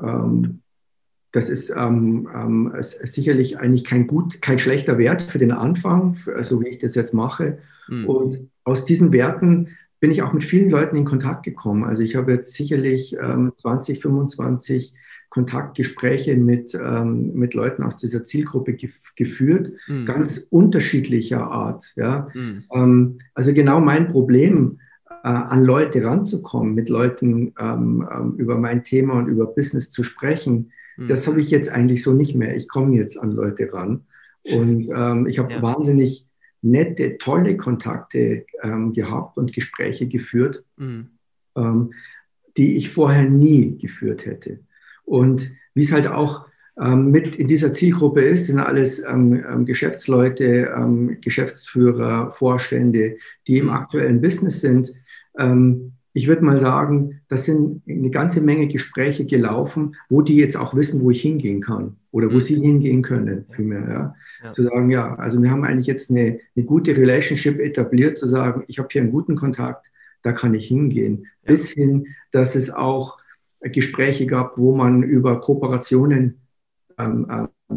ähm, 0.00 0.62
das 1.32 1.50
ist 1.50 1.70
ähm, 1.70 2.28
ähm, 2.32 2.72
sicherlich 2.78 3.58
eigentlich 3.58 3.84
kein 3.84 4.06
gut, 4.06 4.40
kein 4.40 4.60
schlechter 4.60 4.96
Wert 4.96 5.20
für 5.20 5.38
den 5.38 5.52
Anfang, 5.52 6.14
für, 6.14 6.36
also 6.36 6.60
wie 6.62 6.68
ich 6.68 6.78
das 6.78 6.94
jetzt 6.94 7.14
mache. 7.14 7.58
Mhm. 7.88 8.06
Und 8.06 8.48
aus 8.62 8.84
diesen 8.84 9.10
Werten 9.10 9.76
bin 9.98 10.12
ich 10.12 10.22
auch 10.22 10.32
mit 10.32 10.44
vielen 10.44 10.70
Leuten 10.70 10.96
in 10.96 11.04
Kontakt 11.04 11.42
gekommen. 11.42 11.82
Also 11.82 12.02
ich 12.02 12.14
habe 12.14 12.32
jetzt 12.32 12.52
sicherlich 12.52 13.16
ähm, 13.20 13.52
20, 13.56 14.00
25 14.00 14.94
Kontaktgespräche 15.30 16.36
mit, 16.36 16.74
ähm, 16.74 17.32
mit 17.34 17.54
Leuten 17.54 17.82
aus 17.82 17.96
dieser 17.96 18.24
Zielgruppe 18.24 18.72
gef 18.74 19.14
geführt, 19.14 19.72
mhm. 19.86 20.06
ganz 20.06 20.46
unterschiedlicher 20.50 21.42
Art. 21.42 21.92
Ja? 21.96 22.28
Mhm. 22.34 22.64
Ähm, 22.72 23.18
also 23.34 23.52
genau 23.52 23.80
mein 23.80 24.08
Problem, 24.08 24.80
äh, 25.06 25.28
an 25.28 25.64
Leute 25.64 26.02
ranzukommen, 26.02 26.74
mit 26.74 26.88
Leuten 26.88 27.52
ähm, 27.60 28.08
ähm 28.10 28.34
über 28.38 28.56
mein 28.56 28.84
Thema 28.84 29.18
und 29.18 29.26
über 29.26 29.46
Business 29.46 29.90
zu 29.90 30.02
sprechen, 30.02 30.72
mhm. 30.96 31.08
das 31.08 31.26
habe 31.26 31.40
ich 31.40 31.50
jetzt 31.50 31.68
eigentlich 31.68 32.02
so 32.02 32.14
nicht 32.14 32.34
mehr. 32.34 32.56
Ich 32.56 32.68
komme 32.68 32.96
jetzt 32.96 33.18
an 33.18 33.32
Leute 33.32 33.70
ran. 33.72 34.04
Und 34.44 34.88
ähm, 34.94 35.26
ich 35.26 35.38
habe 35.38 35.52
ja. 35.52 35.62
wahnsinnig 35.62 36.26
nette, 36.62 37.18
tolle 37.18 37.58
Kontakte 37.58 38.46
ähm, 38.62 38.92
gehabt 38.92 39.36
und 39.36 39.52
Gespräche 39.52 40.08
geführt, 40.08 40.64
mhm. 40.76 41.10
die 42.56 42.76
ich 42.76 42.88
vorher 42.88 43.28
nie 43.28 43.76
geführt 43.76 44.24
hätte. 44.24 44.60
Und 45.08 45.50
wie 45.74 45.82
es 45.82 45.92
halt 45.92 46.06
auch 46.06 46.46
ähm, 46.80 47.10
mit 47.10 47.36
in 47.36 47.48
dieser 47.48 47.72
Zielgruppe 47.72 48.20
ist, 48.20 48.46
sind 48.46 48.60
alles 48.60 49.02
ähm, 49.02 49.42
ähm, 49.48 49.64
Geschäftsleute, 49.64 50.72
ähm, 50.76 51.18
Geschäftsführer, 51.20 52.30
Vorstände, 52.30 53.16
die 53.46 53.58
im 53.58 53.70
aktuellen 53.70 54.20
Business 54.20 54.60
sind. 54.60 54.92
Ähm, 55.38 55.92
ich 56.12 56.26
würde 56.26 56.44
mal 56.44 56.58
sagen, 56.58 57.20
das 57.28 57.44
sind 57.44 57.82
eine 57.88 58.10
ganze 58.10 58.40
Menge 58.40 58.66
Gespräche 58.66 59.24
gelaufen, 59.24 59.94
wo 60.08 60.22
die 60.22 60.36
jetzt 60.36 60.56
auch 60.56 60.74
wissen, 60.74 61.00
wo 61.02 61.10
ich 61.10 61.22
hingehen 61.22 61.60
kann 61.60 61.96
oder 62.10 62.28
wo 62.28 62.34
mhm. 62.34 62.40
sie 62.40 62.60
hingehen 62.60 63.02
können, 63.02 63.44
vielmehr. 63.50 63.88
Ja. 63.88 64.14
ja. 64.44 64.52
Zu 64.52 64.64
sagen, 64.64 64.90
ja, 64.90 65.14
also 65.14 65.42
wir 65.42 65.50
haben 65.50 65.64
eigentlich 65.64 65.86
jetzt 65.86 66.10
eine, 66.10 66.40
eine 66.56 66.64
gute 66.64 66.96
Relationship 66.96 67.60
etabliert, 67.60 68.18
zu 68.18 68.26
sagen, 68.26 68.64
ich 68.66 68.78
habe 68.78 68.88
hier 68.90 69.02
einen 69.02 69.12
guten 69.12 69.36
Kontakt, 69.36 69.90
da 70.22 70.32
kann 70.32 70.54
ich 70.54 70.66
hingehen. 70.66 71.26
Ja. 71.42 71.50
Bis 71.52 71.70
hin, 71.70 72.06
dass 72.30 72.54
es 72.56 72.70
auch 72.70 73.18
Gespräche 73.60 74.26
gab, 74.26 74.58
wo 74.58 74.74
man 74.74 75.02
über 75.02 75.40
Kooperationen 75.40 76.40
ähm, 76.98 77.26
äh, 77.28 77.76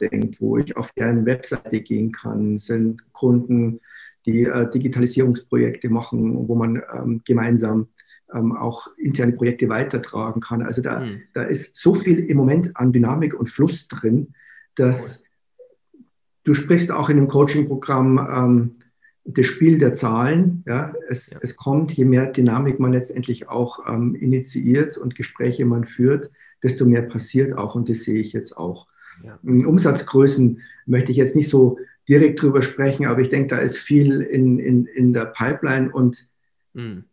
denkt, 0.00 0.40
wo 0.40 0.58
ich 0.58 0.76
auf 0.76 0.92
deren 0.92 1.26
Webseite 1.26 1.80
gehen 1.80 2.12
kann, 2.12 2.58
sind 2.58 3.12
Kunden, 3.12 3.80
die 4.26 4.44
äh, 4.44 4.68
Digitalisierungsprojekte 4.68 5.88
machen, 5.88 6.48
wo 6.48 6.54
man 6.54 6.82
ähm, 6.94 7.20
gemeinsam 7.24 7.88
ähm, 8.32 8.56
auch 8.56 8.88
interne 8.96 9.32
Projekte 9.32 9.68
weitertragen 9.68 10.40
kann. 10.40 10.62
Also 10.62 10.82
da, 10.82 11.00
mhm. 11.00 11.22
da 11.32 11.42
ist 11.42 11.76
so 11.76 11.94
viel 11.94 12.18
im 12.18 12.36
Moment 12.36 12.76
an 12.76 12.92
Dynamik 12.92 13.34
und 13.34 13.48
Fluss 13.48 13.88
drin, 13.88 14.34
dass 14.74 15.22
cool. 15.22 16.04
du 16.44 16.54
sprichst 16.54 16.90
auch 16.90 17.08
in 17.08 17.16
dem 17.16 17.28
Coaching-Programm 17.28 18.18
ähm, 18.18 18.72
das 19.26 19.46
Spiel 19.46 19.78
der 19.78 19.92
Zahlen. 19.92 20.62
Ja, 20.66 20.94
es, 21.08 21.30
ja. 21.30 21.38
es 21.42 21.56
kommt, 21.56 21.92
je 21.92 22.04
mehr 22.04 22.30
Dynamik 22.30 22.78
man 22.78 22.92
letztendlich 22.92 23.48
auch 23.48 23.86
ähm, 23.88 24.14
initiiert 24.14 24.96
und 24.96 25.14
Gespräche 25.14 25.66
man 25.66 25.84
führt, 25.84 26.30
desto 26.62 26.84
mehr 26.84 27.02
passiert 27.02 27.52
auch 27.56 27.74
und 27.74 27.88
das 27.88 28.02
sehe 28.02 28.18
ich 28.18 28.32
jetzt 28.32 28.56
auch. 28.56 28.86
Ja. 29.24 29.38
Umsatzgrößen 29.42 30.60
möchte 30.86 31.10
ich 31.10 31.16
jetzt 31.16 31.36
nicht 31.36 31.48
so 31.48 31.78
direkt 32.08 32.40
drüber 32.40 32.62
sprechen, 32.62 33.06
aber 33.06 33.20
ich 33.20 33.28
denke, 33.28 33.48
da 33.48 33.58
ist 33.58 33.78
viel 33.78 34.20
in, 34.20 34.58
in, 34.58 34.86
in 34.86 35.12
der 35.12 35.26
Pipeline 35.26 35.90
und 35.90 36.28
mhm. 36.74 37.04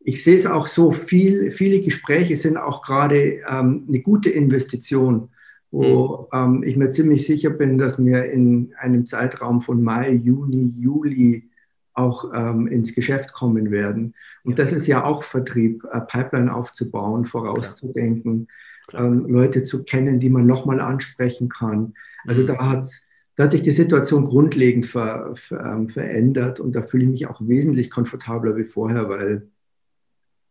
ich 0.00 0.22
sehe 0.24 0.36
es 0.36 0.46
auch 0.46 0.66
so, 0.66 0.90
viel, 0.90 1.50
viele 1.50 1.80
Gespräche 1.80 2.36
sind 2.36 2.56
auch 2.56 2.80
gerade 2.80 3.40
ähm, 3.48 3.84
eine 3.88 4.00
gute 4.00 4.30
Investition, 4.30 5.30
wo 5.70 6.28
mhm. 6.32 6.38
ähm, 6.38 6.62
ich 6.62 6.76
mir 6.76 6.90
ziemlich 6.90 7.26
sicher 7.26 7.50
bin, 7.50 7.78
dass 7.78 8.02
wir 8.02 8.24
in 8.24 8.72
einem 8.78 9.06
Zeitraum 9.06 9.60
von 9.60 9.82
Mai, 9.82 10.12
Juni, 10.12 10.66
Juli 10.66 11.50
auch 11.94 12.32
ähm, 12.34 12.66
ins 12.66 12.94
Geschäft 12.94 13.32
kommen 13.32 13.70
werden. 13.70 14.14
Und 14.44 14.58
das 14.58 14.72
ist 14.72 14.86
ja 14.86 15.04
auch 15.04 15.22
Vertrieb, 15.22 15.82
äh, 15.92 16.00
Pipeline 16.00 16.54
aufzubauen, 16.54 17.24
vorauszudenken, 17.24 18.48
ähm, 18.92 19.26
Leute 19.26 19.62
zu 19.62 19.82
kennen, 19.84 20.20
die 20.20 20.28
man 20.28 20.46
nochmal 20.46 20.80
ansprechen 20.80 21.48
kann. 21.48 21.94
Also 22.26 22.42
mhm. 22.42 22.46
da 22.46 22.70
hat 22.70 22.88
da 23.36 23.44
hat 23.44 23.50
sich 23.50 23.62
die 23.62 23.70
Situation 23.70 24.24
grundlegend 24.24 24.86
ver, 24.86 25.30
ver, 25.34 25.60
ähm, 25.60 25.88
verändert 25.88 26.58
und 26.58 26.74
da 26.74 26.80
fühle 26.80 27.04
ich 27.04 27.10
mich 27.10 27.26
auch 27.26 27.40
wesentlich 27.46 27.90
komfortabler 27.90 28.56
wie 28.56 28.64
vorher, 28.64 29.10
weil 29.10 29.48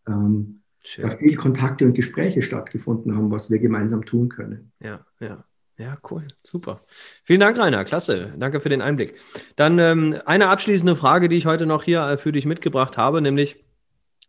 ähm, 0.07 0.61
da 0.97 1.09
viel 1.09 1.35
Kontakte 1.35 1.85
und 1.85 1.93
Gespräche 1.93 2.41
stattgefunden 2.41 3.15
haben, 3.15 3.31
was 3.31 3.49
wir 3.49 3.59
gemeinsam 3.59 4.05
tun 4.05 4.29
können. 4.29 4.71
Ja, 4.79 5.05
ja. 5.19 5.43
Ja, 5.77 5.97
cool, 6.09 6.25
super. 6.41 6.85
Vielen 7.25 7.41
Dank, 7.41 7.57
Rainer. 7.57 7.83
Klasse. 7.83 8.33
Danke 8.37 8.61
für 8.61 8.69
den 8.69 8.81
Einblick. 8.81 9.15
Dann 9.57 9.77
ähm, 9.77 10.15
eine 10.25 10.47
abschließende 10.47 10.95
Frage, 10.95 11.27
die 11.27 11.35
ich 11.35 11.45
heute 11.45 11.65
noch 11.65 11.83
hier 11.83 12.01
äh, 12.01 12.17
für 12.17 12.31
dich 12.31 12.45
mitgebracht 12.45 12.97
habe, 12.97 13.19
nämlich 13.19 13.57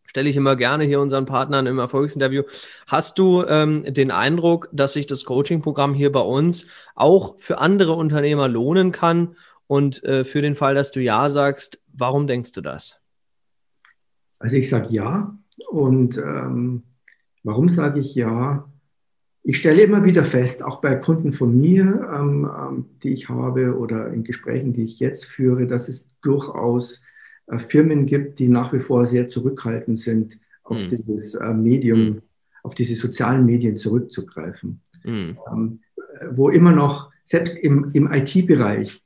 stelle 0.06 0.28
ich 0.28 0.36
immer 0.36 0.56
gerne 0.56 0.84
hier 0.84 1.00
unseren 1.00 1.26
Partnern 1.26 1.66
im 1.66 1.78
Erfolgsinterview. 1.78 2.42
Hast 2.88 3.18
du 3.18 3.44
ähm, 3.44 3.84
den 3.86 4.10
Eindruck, 4.10 4.68
dass 4.72 4.94
sich 4.94 5.06
das 5.06 5.24
Coaching-Programm 5.24 5.94
hier 5.94 6.10
bei 6.10 6.20
uns 6.20 6.68
auch 6.94 7.38
für 7.38 7.58
andere 7.58 7.92
Unternehmer 7.92 8.48
lohnen 8.48 8.90
kann? 8.90 9.36
Und 9.68 10.02
äh, 10.04 10.24
für 10.24 10.42
den 10.42 10.54
Fall, 10.54 10.74
dass 10.74 10.90
du 10.90 11.00
Ja 11.00 11.28
sagst, 11.28 11.82
warum 11.92 12.26
denkst 12.26 12.52
du 12.52 12.60
das? 12.60 13.00
Also 14.38 14.56
ich 14.56 14.68
sage 14.68 14.88
Ja. 14.90 15.36
Und 15.68 16.18
ähm, 16.18 16.82
warum 17.42 17.68
sage 17.68 18.00
ich 18.00 18.14
Ja? 18.14 18.70
Ich 19.42 19.58
stelle 19.58 19.82
immer 19.82 20.04
wieder 20.04 20.24
fest, 20.24 20.62
auch 20.64 20.80
bei 20.80 20.96
Kunden 20.96 21.30
von 21.32 21.58
mir, 21.58 22.10
ähm, 22.12 22.50
ähm 22.58 22.86
die 23.02 23.10
ich 23.10 23.28
habe 23.28 23.78
oder 23.78 24.12
in 24.12 24.24
Gesprächen, 24.24 24.72
die 24.72 24.82
ich 24.82 24.98
jetzt 24.98 25.24
führe, 25.24 25.66
dass 25.66 25.88
es 25.88 26.08
durchaus 26.20 27.02
äh, 27.46 27.58
Firmen 27.58 28.06
gibt, 28.06 28.40
die 28.40 28.48
nach 28.48 28.72
wie 28.72 28.80
vor 28.80 29.06
sehr 29.06 29.28
zurückhaltend 29.28 29.98
sind, 29.98 30.38
auf 30.64 30.82
mhm. 30.82 30.88
dieses 30.88 31.34
äh, 31.34 31.54
Medium, 31.54 32.00
mhm. 32.00 32.22
auf 32.64 32.74
diese 32.74 32.96
sozialen 32.96 33.46
Medien 33.46 33.76
zurückzugreifen. 33.76 34.80
Mhm. 35.04 35.38
Ähm, 35.52 35.80
wo 36.30 36.48
immer 36.48 36.72
noch, 36.72 37.10
selbst 37.24 37.58
im, 37.58 37.90
im 37.92 38.12
IT-Bereich, 38.12 39.02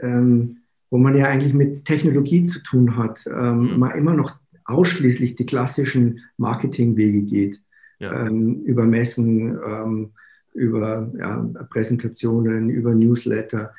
ähm, 0.00 0.58
wo 0.90 0.98
man 0.98 1.16
ja 1.16 1.26
eigentlich 1.26 1.54
mit 1.54 1.84
Technologie 1.84 2.46
zu 2.46 2.60
tun 2.62 2.96
hat, 2.96 3.26
ähm, 3.26 3.72
mhm. 3.72 3.78
man 3.78 3.90
immer 3.92 4.14
noch 4.14 4.38
ausschließlich 4.64 5.34
die 5.34 5.46
klassischen 5.46 6.20
Marketingwege 6.36 7.22
geht. 7.22 7.62
Ja. 7.98 8.26
Ähm, 8.26 8.62
über 8.64 8.84
Messen, 8.84 9.58
ähm, 9.64 10.12
über 10.52 11.10
ja, 11.18 11.42
Präsentationen, 11.70 12.70
über 12.70 12.94
Newsletter. 12.94 13.74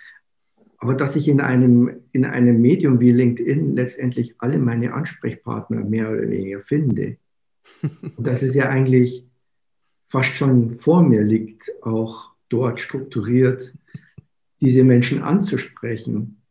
Aber 0.78 0.94
dass 0.94 1.16
ich 1.16 1.28
in 1.28 1.42
einem, 1.42 1.90
in 2.12 2.26
einem 2.26 2.62
Medium 2.62 3.00
wie 3.00 3.12
LinkedIn 3.12 3.76
letztendlich 3.76 4.36
alle 4.40 4.60
meine 4.60 4.94
Ansprechpartner 4.94 5.84
mehr 5.84 6.12
oder 6.12 6.30
weniger 6.30 6.62
finde. 6.62 7.18
Dass 8.18 8.44
es 8.44 8.54
ja 8.54 8.70
eigentlich 8.70 9.26
fast 10.06 10.36
schon 10.36 10.78
vor 10.78 11.02
mir 11.02 11.24
liegt, 11.24 11.72
auch 11.82 12.32
dort 12.50 12.80
strukturiert 12.80 13.74
diese 14.62 14.84
Menschen 14.84 15.22
anzusprechen. 15.24 16.42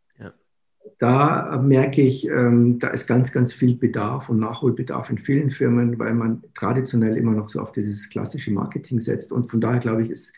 Da 0.99 1.61
merke 1.63 2.03
ich, 2.03 2.29
ähm, 2.29 2.79
da 2.79 2.89
ist 2.89 3.07
ganz, 3.07 3.33
ganz 3.33 3.53
viel 3.53 3.77
Bedarf 3.77 4.29
und 4.29 4.39
Nachholbedarf 4.39 5.11
in 5.11 5.19
vielen 5.19 5.51
Firmen, 5.51 5.99
weil 5.99 6.15
man 6.15 6.43
traditionell 6.55 7.17
immer 7.17 7.33
noch 7.33 7.49
so 7.49 7.61
auf 7.61 7.73
dieses 7.73 8.09
klassische 8.09 8.53
Marketing 8.53 9.01
setzt. 9.01 9.33
Und 9.33 9.51
von 9.51 9.61
daher 9.61 9.81
glaube 9.81 10.03
ich, 10.03 10.11
es 10.11 10.33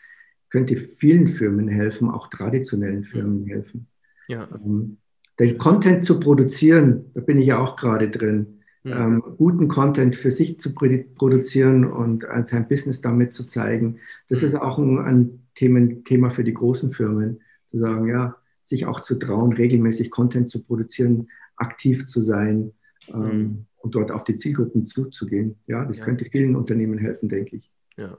könnte 0.49 0.77
vielen 0.77 1.27
Firmen 1.27 1.67
helfen, 1.67 2.09
auch 2.09 2.29
traditionellen 2.29 3.03
Firmen 3.03 3.45
helfen. 3.45 3.87
Ja. 4.27 4.47
Ähm, 4.53 4.97
den 5.39 5.57
Content 5.57 6.03
zu 6.03 6.19
produzieren, 6.19 7.11
da 7.13 7.21
bin 7.21 7.37
ich 7.37 7.47
ja 7.47 7.59
auch 7.59 7.75
gerade 7.75 8.09
drin, 8.09 8.61
ja. 8.83 9.05
ähm, 9.05 9.23
guten 9.37 9.67
Content 9.67 10.15
für 10.15 10.31
sich 10.31 10.59
zu 10.59 10.73
produzieren 10.73 11.85
und 11.85 12.25
sein 12.45 12.67
Business 12.67 13.01
damit 13.01 13.33
zu 13.33 13.45
zeigen, 13.45 13.99
das 14.29 14.41
ist 14.41 14.55
auch 14.55 14.79
ein, 14.79 14.97
ein 14.99 15.39
Themen, 15.53 16.03
Thema 16.03 16.29
für 16.29 16.43
die 16.43 16.53
großen 16.53 16.89
Firmen, 16.89 17.41
zu 17.67 17.77
sagen, 17.77 18.07
ja, 18.07 18.35
sich 18.67 18.85
auch 18.85 18.99
zu 18.99 19.15
trauen, 19.15 19.53
regelmäßig 19.53 20.11
Content 20.11 20.49
zu 20.49 20.61
produzieren, 20.61 21.29
aktiv 21.55 22.05
zu 22.07 22.21
sein 22.21 22.73
ähm, 23.07 23.21
mhm. 23.21 23.65
und 23.77 23.95
dort 23.95 24.11
auf 24.11 24.25
die 24.25 24.35
Zielgruppen 24.35 24.85
zuzugehen. 24.85 25.57
Ja, 25.67 25.85
das 25.85 25.99
ja. 25.99 26.05
könnte 26.05 26.25
vielen 26.25 26.55
Unternehmen 26.55 26.97
helfen, 26.97 27.29
denke 27.29 27.55
ich. 27.55 27.71
Ja, 27.95 28.17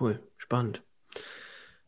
cool, 0.00 0.20
spannend. 0.36 0.82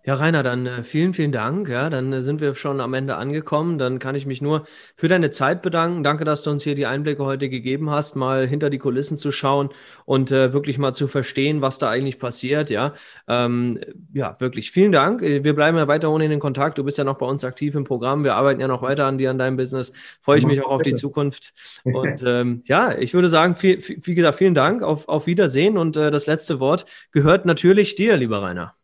Ja, 0.07 0.15
Rainer, 0.15 0.45
dann 0.45 0.67
äh, 0.67 0.85
vielen, 0.85 1.15
vielen 1.15 1.33
Dank. 1.33 1.69
Ja, 1.69 1.91
dann 1.91 2.13
äh, 2.13 2.23
sind 2.23 2.41
wir 2.41 2.55
schon 2.55 2.81
am 2.81 2.95
Ende 2.95 3.17
angekommen. 3.17 3.77
Dann 3.77 3.99
kann 3.99 4.15
ich 4.15 4.25
mich 4.25 4.41
nur 4.41 4.65
für 4.95 5.09
deine 5.09 5.33
Zeit 5.33 5.63
bedanken. 5.63 6.05
Danke, 6.05 6.25
dass 6.25 6.45
du 6.45 6.53
uns 6.53 6.63
hier 6.63 6.77
die 6.77 6.87
Einblicke 6.87 7.25
heute 7.25 7.49
gegeben 7.49 7.91
hast, 7.91 8.15
mal 8.15 8.47
hinter 8.47 8.71
die 8.71 8.79
Kulissen 8.79 9.19
zu 9.19 9.33
schauen 9.33 9.71
und 10.05 10.31
äh, 10.31 10.53
wirklich 10.53 10.79
mal 10.79 10.93
zu 10.95 11.09
verstehen, 11.09 11.61
was 11.61 11.79
da 11.79 11.91
eigentlich 11.91 12.21
passiert. 12.21 12.71
Ja, 12.71 12.95
ähm, 13.27 13.81
ja, 14.13 14.37
wirklich 14.39 14.71
vielen 14.71 14.93
Dank. 14.93 15.23
Äh, 15.23 15.43
wir 15.43 15.57
bleiben 15.57 15.77
ja 15.77 15.89
weiter 15.89 16.09
ohne 16.13 16.27
in 16.27 16.39
Kontakt. 16.39 16.79
Du 16.79 16.85
bist 16.85 16.99
ja 16.99 17.05
noch 17.05 17.19
bei 17.19 17.27
uns 17.27 17.43
aktiv 17.43 17.75
im 17.75 17.83
Programm. 17.83 18.23
Wir 18.23 18.37
arbeiten 18.37 18.61
ja 18.61 18.69
noch 18.69 18.83
weiter 18.83 19.07
an 19.07 19.19
dir, 19.19 19.31
an 19.31 19.39
deinem 19.39 19.57
Business. 19.57 19.93
Freue 20.23 20.39
ich 20.39 20.47
mich 20.47 20.65
auch 20.65 20.71
auf 20.71 20.83
die 20.83 20.95
Zukunft. 20.95 21.53
Und 21.83 22.23
ähm, 22.25 22.63
ja, 22.67 22.97
ich 22.97 23.13
würde 23.13 23.27
sagen, 23.27 23.57
viel, 23.57 23.81
viel, 23.81 23.99
wie 24.01 24.15
gesagt, 24.15 24.39
vielen 24.39 24.55
Dank. 24.55 24.85
Auf, 24.85 25.09
auf 25.09 25.27
Wiedersehen. 25.27 25.77
Und 25.77 25.97
äh, 25.97 26.13
das 26.13 26.29
letzte 26.29 26.61
Wort 26.61 26.87
gehört 27.11 27.45
natürlich 27.45 27.97
dir, 27.97 28.17
lieber 28.17 28.41
Rainer 28.41 28.77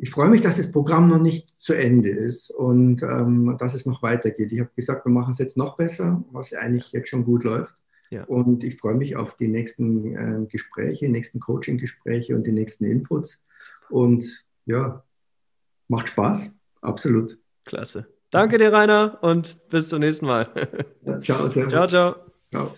ich 0.00 0.10
freue 0.10 0.28
mich, 0.28 0.40
dass 0.40 0.56
das 0.56 0.70
Programm 0.70 1.08
noch 1.08 1.18
nicht 1.18 1.48
zu 1.48 1.72
Ende 1.72 2.10
ist 2.10 2.50
und 2.50 3.02
ähm, 3.02 3.56
dass 3.58 3.74
es 3.74 3.84
noch 3.84 4.02
weitergeht. 4.02 4.52
Ich 4.52 4.60
habe 4.60 4.70
gesagt, 4.76 5.04
wir 5.04 5.10
machen 5.10 5.32
es 5.32 5.38
jetzt 5.38 5.56
noch 5.56 5.76
besser, 5.76 6.24
was 6.30 6.54
eigentlich 6.54 6.92
jetzt 6.92 7.08
schon 7.08 7.24
gut 7.24 7.42
läuft. 7.42 7.74
Ja. 8.10 8.24
Und 8.24 8.64
ich 8.64 8.76
freue 8.76 8.94
mich 8.94 9.16
auf 9.16 9.36
die 9.36 9.48
nächsten 9.48 10.16
äh, 10.16 10.46
Gespräche, 10.46 11.08
nächsten 11.08 11.40
Coaching-Gespräche 11.40 12.34
und 12.36 12.46
die 12.46 12.52
nächsten 12.52 12.84
Inputs. 12.84 13.42
Und 13.90 14.44
ja, 14.66 15.02
macht 15.88 16.08
Spaß, 16.08 16.54
absolut. 16.80 17.36
Klasse. 17.64 18.06
Danke 18.30 18.58
dir, 18.58 18.72
Rainer, 18.72 19.18
und 19.22 19.58
bis 19.68 19.88
zum 19.88 20.00
nächsten 20.00 20.26
Mal. 20.26 20.48
Ja, 21.04 21.20
ciao, 21.20 21.48
servus. 21.48 21.72
Ciao, 21.72 21.86
ciao. 21.86 22.14
Ciao. 22.50 22.74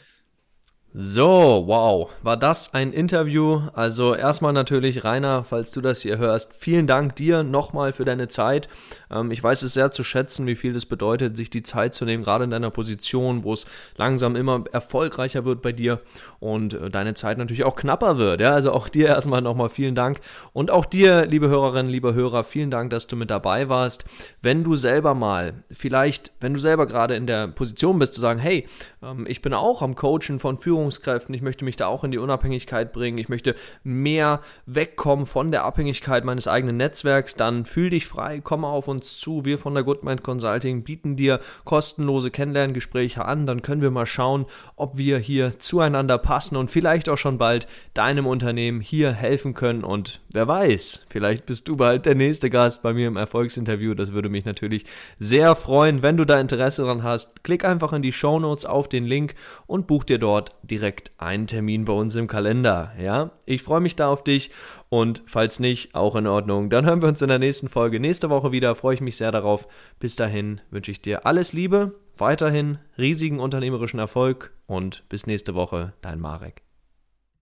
So, 0.93 1.63
wow, 1.69 2.11
war 2.25 2.37
das 2.37 2.75
ein 2.75 2.93
Interview? 2.93 3.61
Also 3.75 4.13
erstmal 4.13 4.53
natürlich, 4.53 5.05
Rainer, 5.05 5.45
falls 5.45 5.71
du 5.71 5.81
das 5.81 6.01
hier 6.01 6.19
hörst, 6.19 6.53
vielen 6.53 6.89
Dank 6.89 7.15
dir 7.15 7.45
nochmal 7.45 7.93
für 7.93 8.05
deine 8.05 8.27
Zeit. 8.27 8.67
Ähm, 9.09 9.31
ich 9.31 9.41
weiß 9.41 9.63
es 9.63 9.73
sehr 9.73 9.93
zu 9.93 10.03
schätzen, 10.03 10.49
wie 10.49 10.57
viel 10.57 10.73
das 10.73 10.87
bedeutet, 10.87 11.37
sich 11.37 11.49
die 11.49 11.63
Zeit 11.63 11.95
zu 11.95 12.05
nehmen, 12.05 12.25
gerade 12.25 12.43
in 12.43 12.51
deiner 12.51 12.73
Position, 12.73 13.45
wo 13.45 13.53
es 13.53 13.67
langsam 13.99 14.35
immer 14.35 14.65
erfolgreicher 14.73 15.45
wird 15.45 15.63
bei 15.63 15.71
dir 15.71 16.01
und 16.41 16.75
äh, 16.75 16.91
deine 16.91 17.15
Zeit 17.15 17.39
natürlich 17.39 17.63
auch 17.63 17.77
knapper 17.77 18.19
wird. 18.19 18.41
Ja? 18.41 18.51
Also 18.51 18.73
auch 18.73 18.89
dir 18.89 19.07
erstmal 19.07 19.43
nochmal 19.43 19.69
vielen 19.69 19.95
Dank. 19.95 20.21
Und 20.53 20.73
auch 20.73 20.87
dir, 20.87 21.25
liebe 21.25 21.47
Hörerinnen, 21.47 21.93
liebe 21.93 22.15
Hörer, 22.15 22.43
vielen 22.43 22.73
Dank, 22.73 22.91
dass 22.91 23.07
du 23.07 23.15
mit 23.15 23.31
dabei 23.31 23.69
warst. 23.69 24.07
Wenn 24.43 24.65
du 24.65 24.75
selber 24.75 25.15
mal, 25.15 25.63
vielleicht, 25.71 26.33
wenn 26.41 26.55
du 26.55 26.59
selber 26.59 26.89
gerade 26.89 27.15
in 27.15 27.29
der 27.29 27.47
Position 27.47 28.01
bist, 28.01 28.15
zu 28.15 28.21
sagen, 28.21 28.41
hey, 28.41 28.67
ähm, 29.05 29.25
ich 29.29 29.41
bin 29.41 29.55
auch 29.55 29.83
am 29.83 29.95
Coachen 29.95 30.41
von 30.41 30.59
Führung 30.59 30.80
Führungskräften, 30.81 31.35
ich 31.35 31.43
möchte 31.43 31.65
mich 31.65 31.77
da 31.77 31.89
auch 31.89 32.05
in 32.05 32.11
die 32.11 32.19
Unabhängigkeit 32.19 32.93
bringen, 32.93 33.19
ich 33.19 33.29
möchte 33.29 33.55
mehr 33.85 34.41
wegkommen 34.65 35.27
von 35.27 35.51
der 35.51 35.65
Abhängigkeit 35.65 36.25
meines 36.25 36.49
eigenen 36.49 36.79
Netzwerks, 36.79 37.35
dann 37.35 37.67
fühl 37.67 37.91
dich 37.91 38.07
frei, 38.07 38.41
komm 38.43 38.65
auf 38.65 38.89
uns 38.89 39.19
zu. 39.19 39.45
Wir 39.45 39.59
von 39.59 39.75
der 39.75 39.83
Goodmind 39.83 40.23
Consulting 40.23 40.83
bieten 40.83 41.17
dir 41.17 41.41
kostenlose 41.65 42.31
Kennenlerngespräche 42.31 43.25
an, 43.25 43.47
dann 43.47 43.61
können 43.61 43.83
wir 43.83 43.91
mal 43.91 44.07
schauen, 44.07 44.47
ob 44.75 44.97
wir 44.97 45.19
hier 45.19 45.59
zueinander 45.59 46.17
passen 46.17 46.57
und 46.57 46.71
vielleicht 46.71 47.09
auch 47.11 47.19
schon 47.19 47.37
bald 47.37 47.69
deinem 47.93 48.27
Unternehmen 48.27 48.81
hier 48.81 49.13
helfen 49.13 49.53
können 49.53 49.85
und 49.85 50.21
wer 50.33 50.49
weiß, 50.49 51.07
vielleicht 51.11 51.45
bist 51.45 51.69
du 51.69 51.77
bald 51.77 52.07
der 52.07 52.15
nächste 52.15 52.49
Gast 52.49 52.83
bei 52.83 52.95
mir 52.95 53.07
im 53.07 53.17
Erfolgsinterview. 53.17 53.95
Das 53.95 54.13
würde 54.13 54.31
mich 54.31 54.47
natürlich 54.47 54.87
sehr 55.19 55.55
freuen, 55.55 56.03
wenn 56.03 56.17
du 56.17 56.25
da 56.25 56.41
Interesse 56.41 56.83
dran 56.83 57.03
hast. 57.03 57.45
Klick 57.45 57.65
einfach 57.65 57.93
in 57.93 58.03
die 58.03 58.13
Show 58.13 58.39
Notes 58.39 58.65
auf 58.65 58.89
den 58.89 59.05
Link 59.05 59.35
und 59.67 59.87
buch 59.87 60.05
dir 60.05 60.19
dort 60.19 60.53
direkt 60.71 61.11
einen 61.19 61.47
Termin 61.47 61.85
bei 61.85 61.93
uns 61.93 62.15
im 62.17 62.27
Kalender. 62.27 62.93
Ja, 63.01 63.33
ich 63.45 63.63
freue 63.63 63.81
mich 63.81 63.97
da 63.97 64.09
auf 64.09 64.25
dich 64.25 64.51
und 64.89 65.23
falls 65.27 65.61
nicht, 65.61 65.95
auch 65.95 66.17
in 66.17 66.27
Ordnung. 66.27 66.71
Dann 66.71 66.87
hören 66.87 67.03
wir 67.03 67.09
uns 67.09 67.23
in 67.23 67.29
der 67.29 67.39
nächsten 67.39 67.69
Folge 67.69 68.01
nächste 68.01 68.31
Woche 68.31 68.53
wieder. 68.53 68.75
Freue 68.75 68.95
ich 68.95 69.01
mich 69.01 69.17
sehr 69.17 69.33
darauf. 69.33 69.69
Bis 69.99 70.17
dahin 70.17 70.61
wünsche 70.71 70.91
ich 70.91 71.03
dir 71.03 71.27
alles 71.27 71.53
Liebe, 71.53 71.95
weiterhin 72.17 72.79
riesigen 72.97 73.41
unternehmerischen 73.41 73.99
Erfolg 73.99 74.53
und 74.67 75.05
bis 75.09 75.27
nächste 75.27 75.55
Woche, 75.55 75.93
dein 76.01 76.21
Marek. 76.21 76.63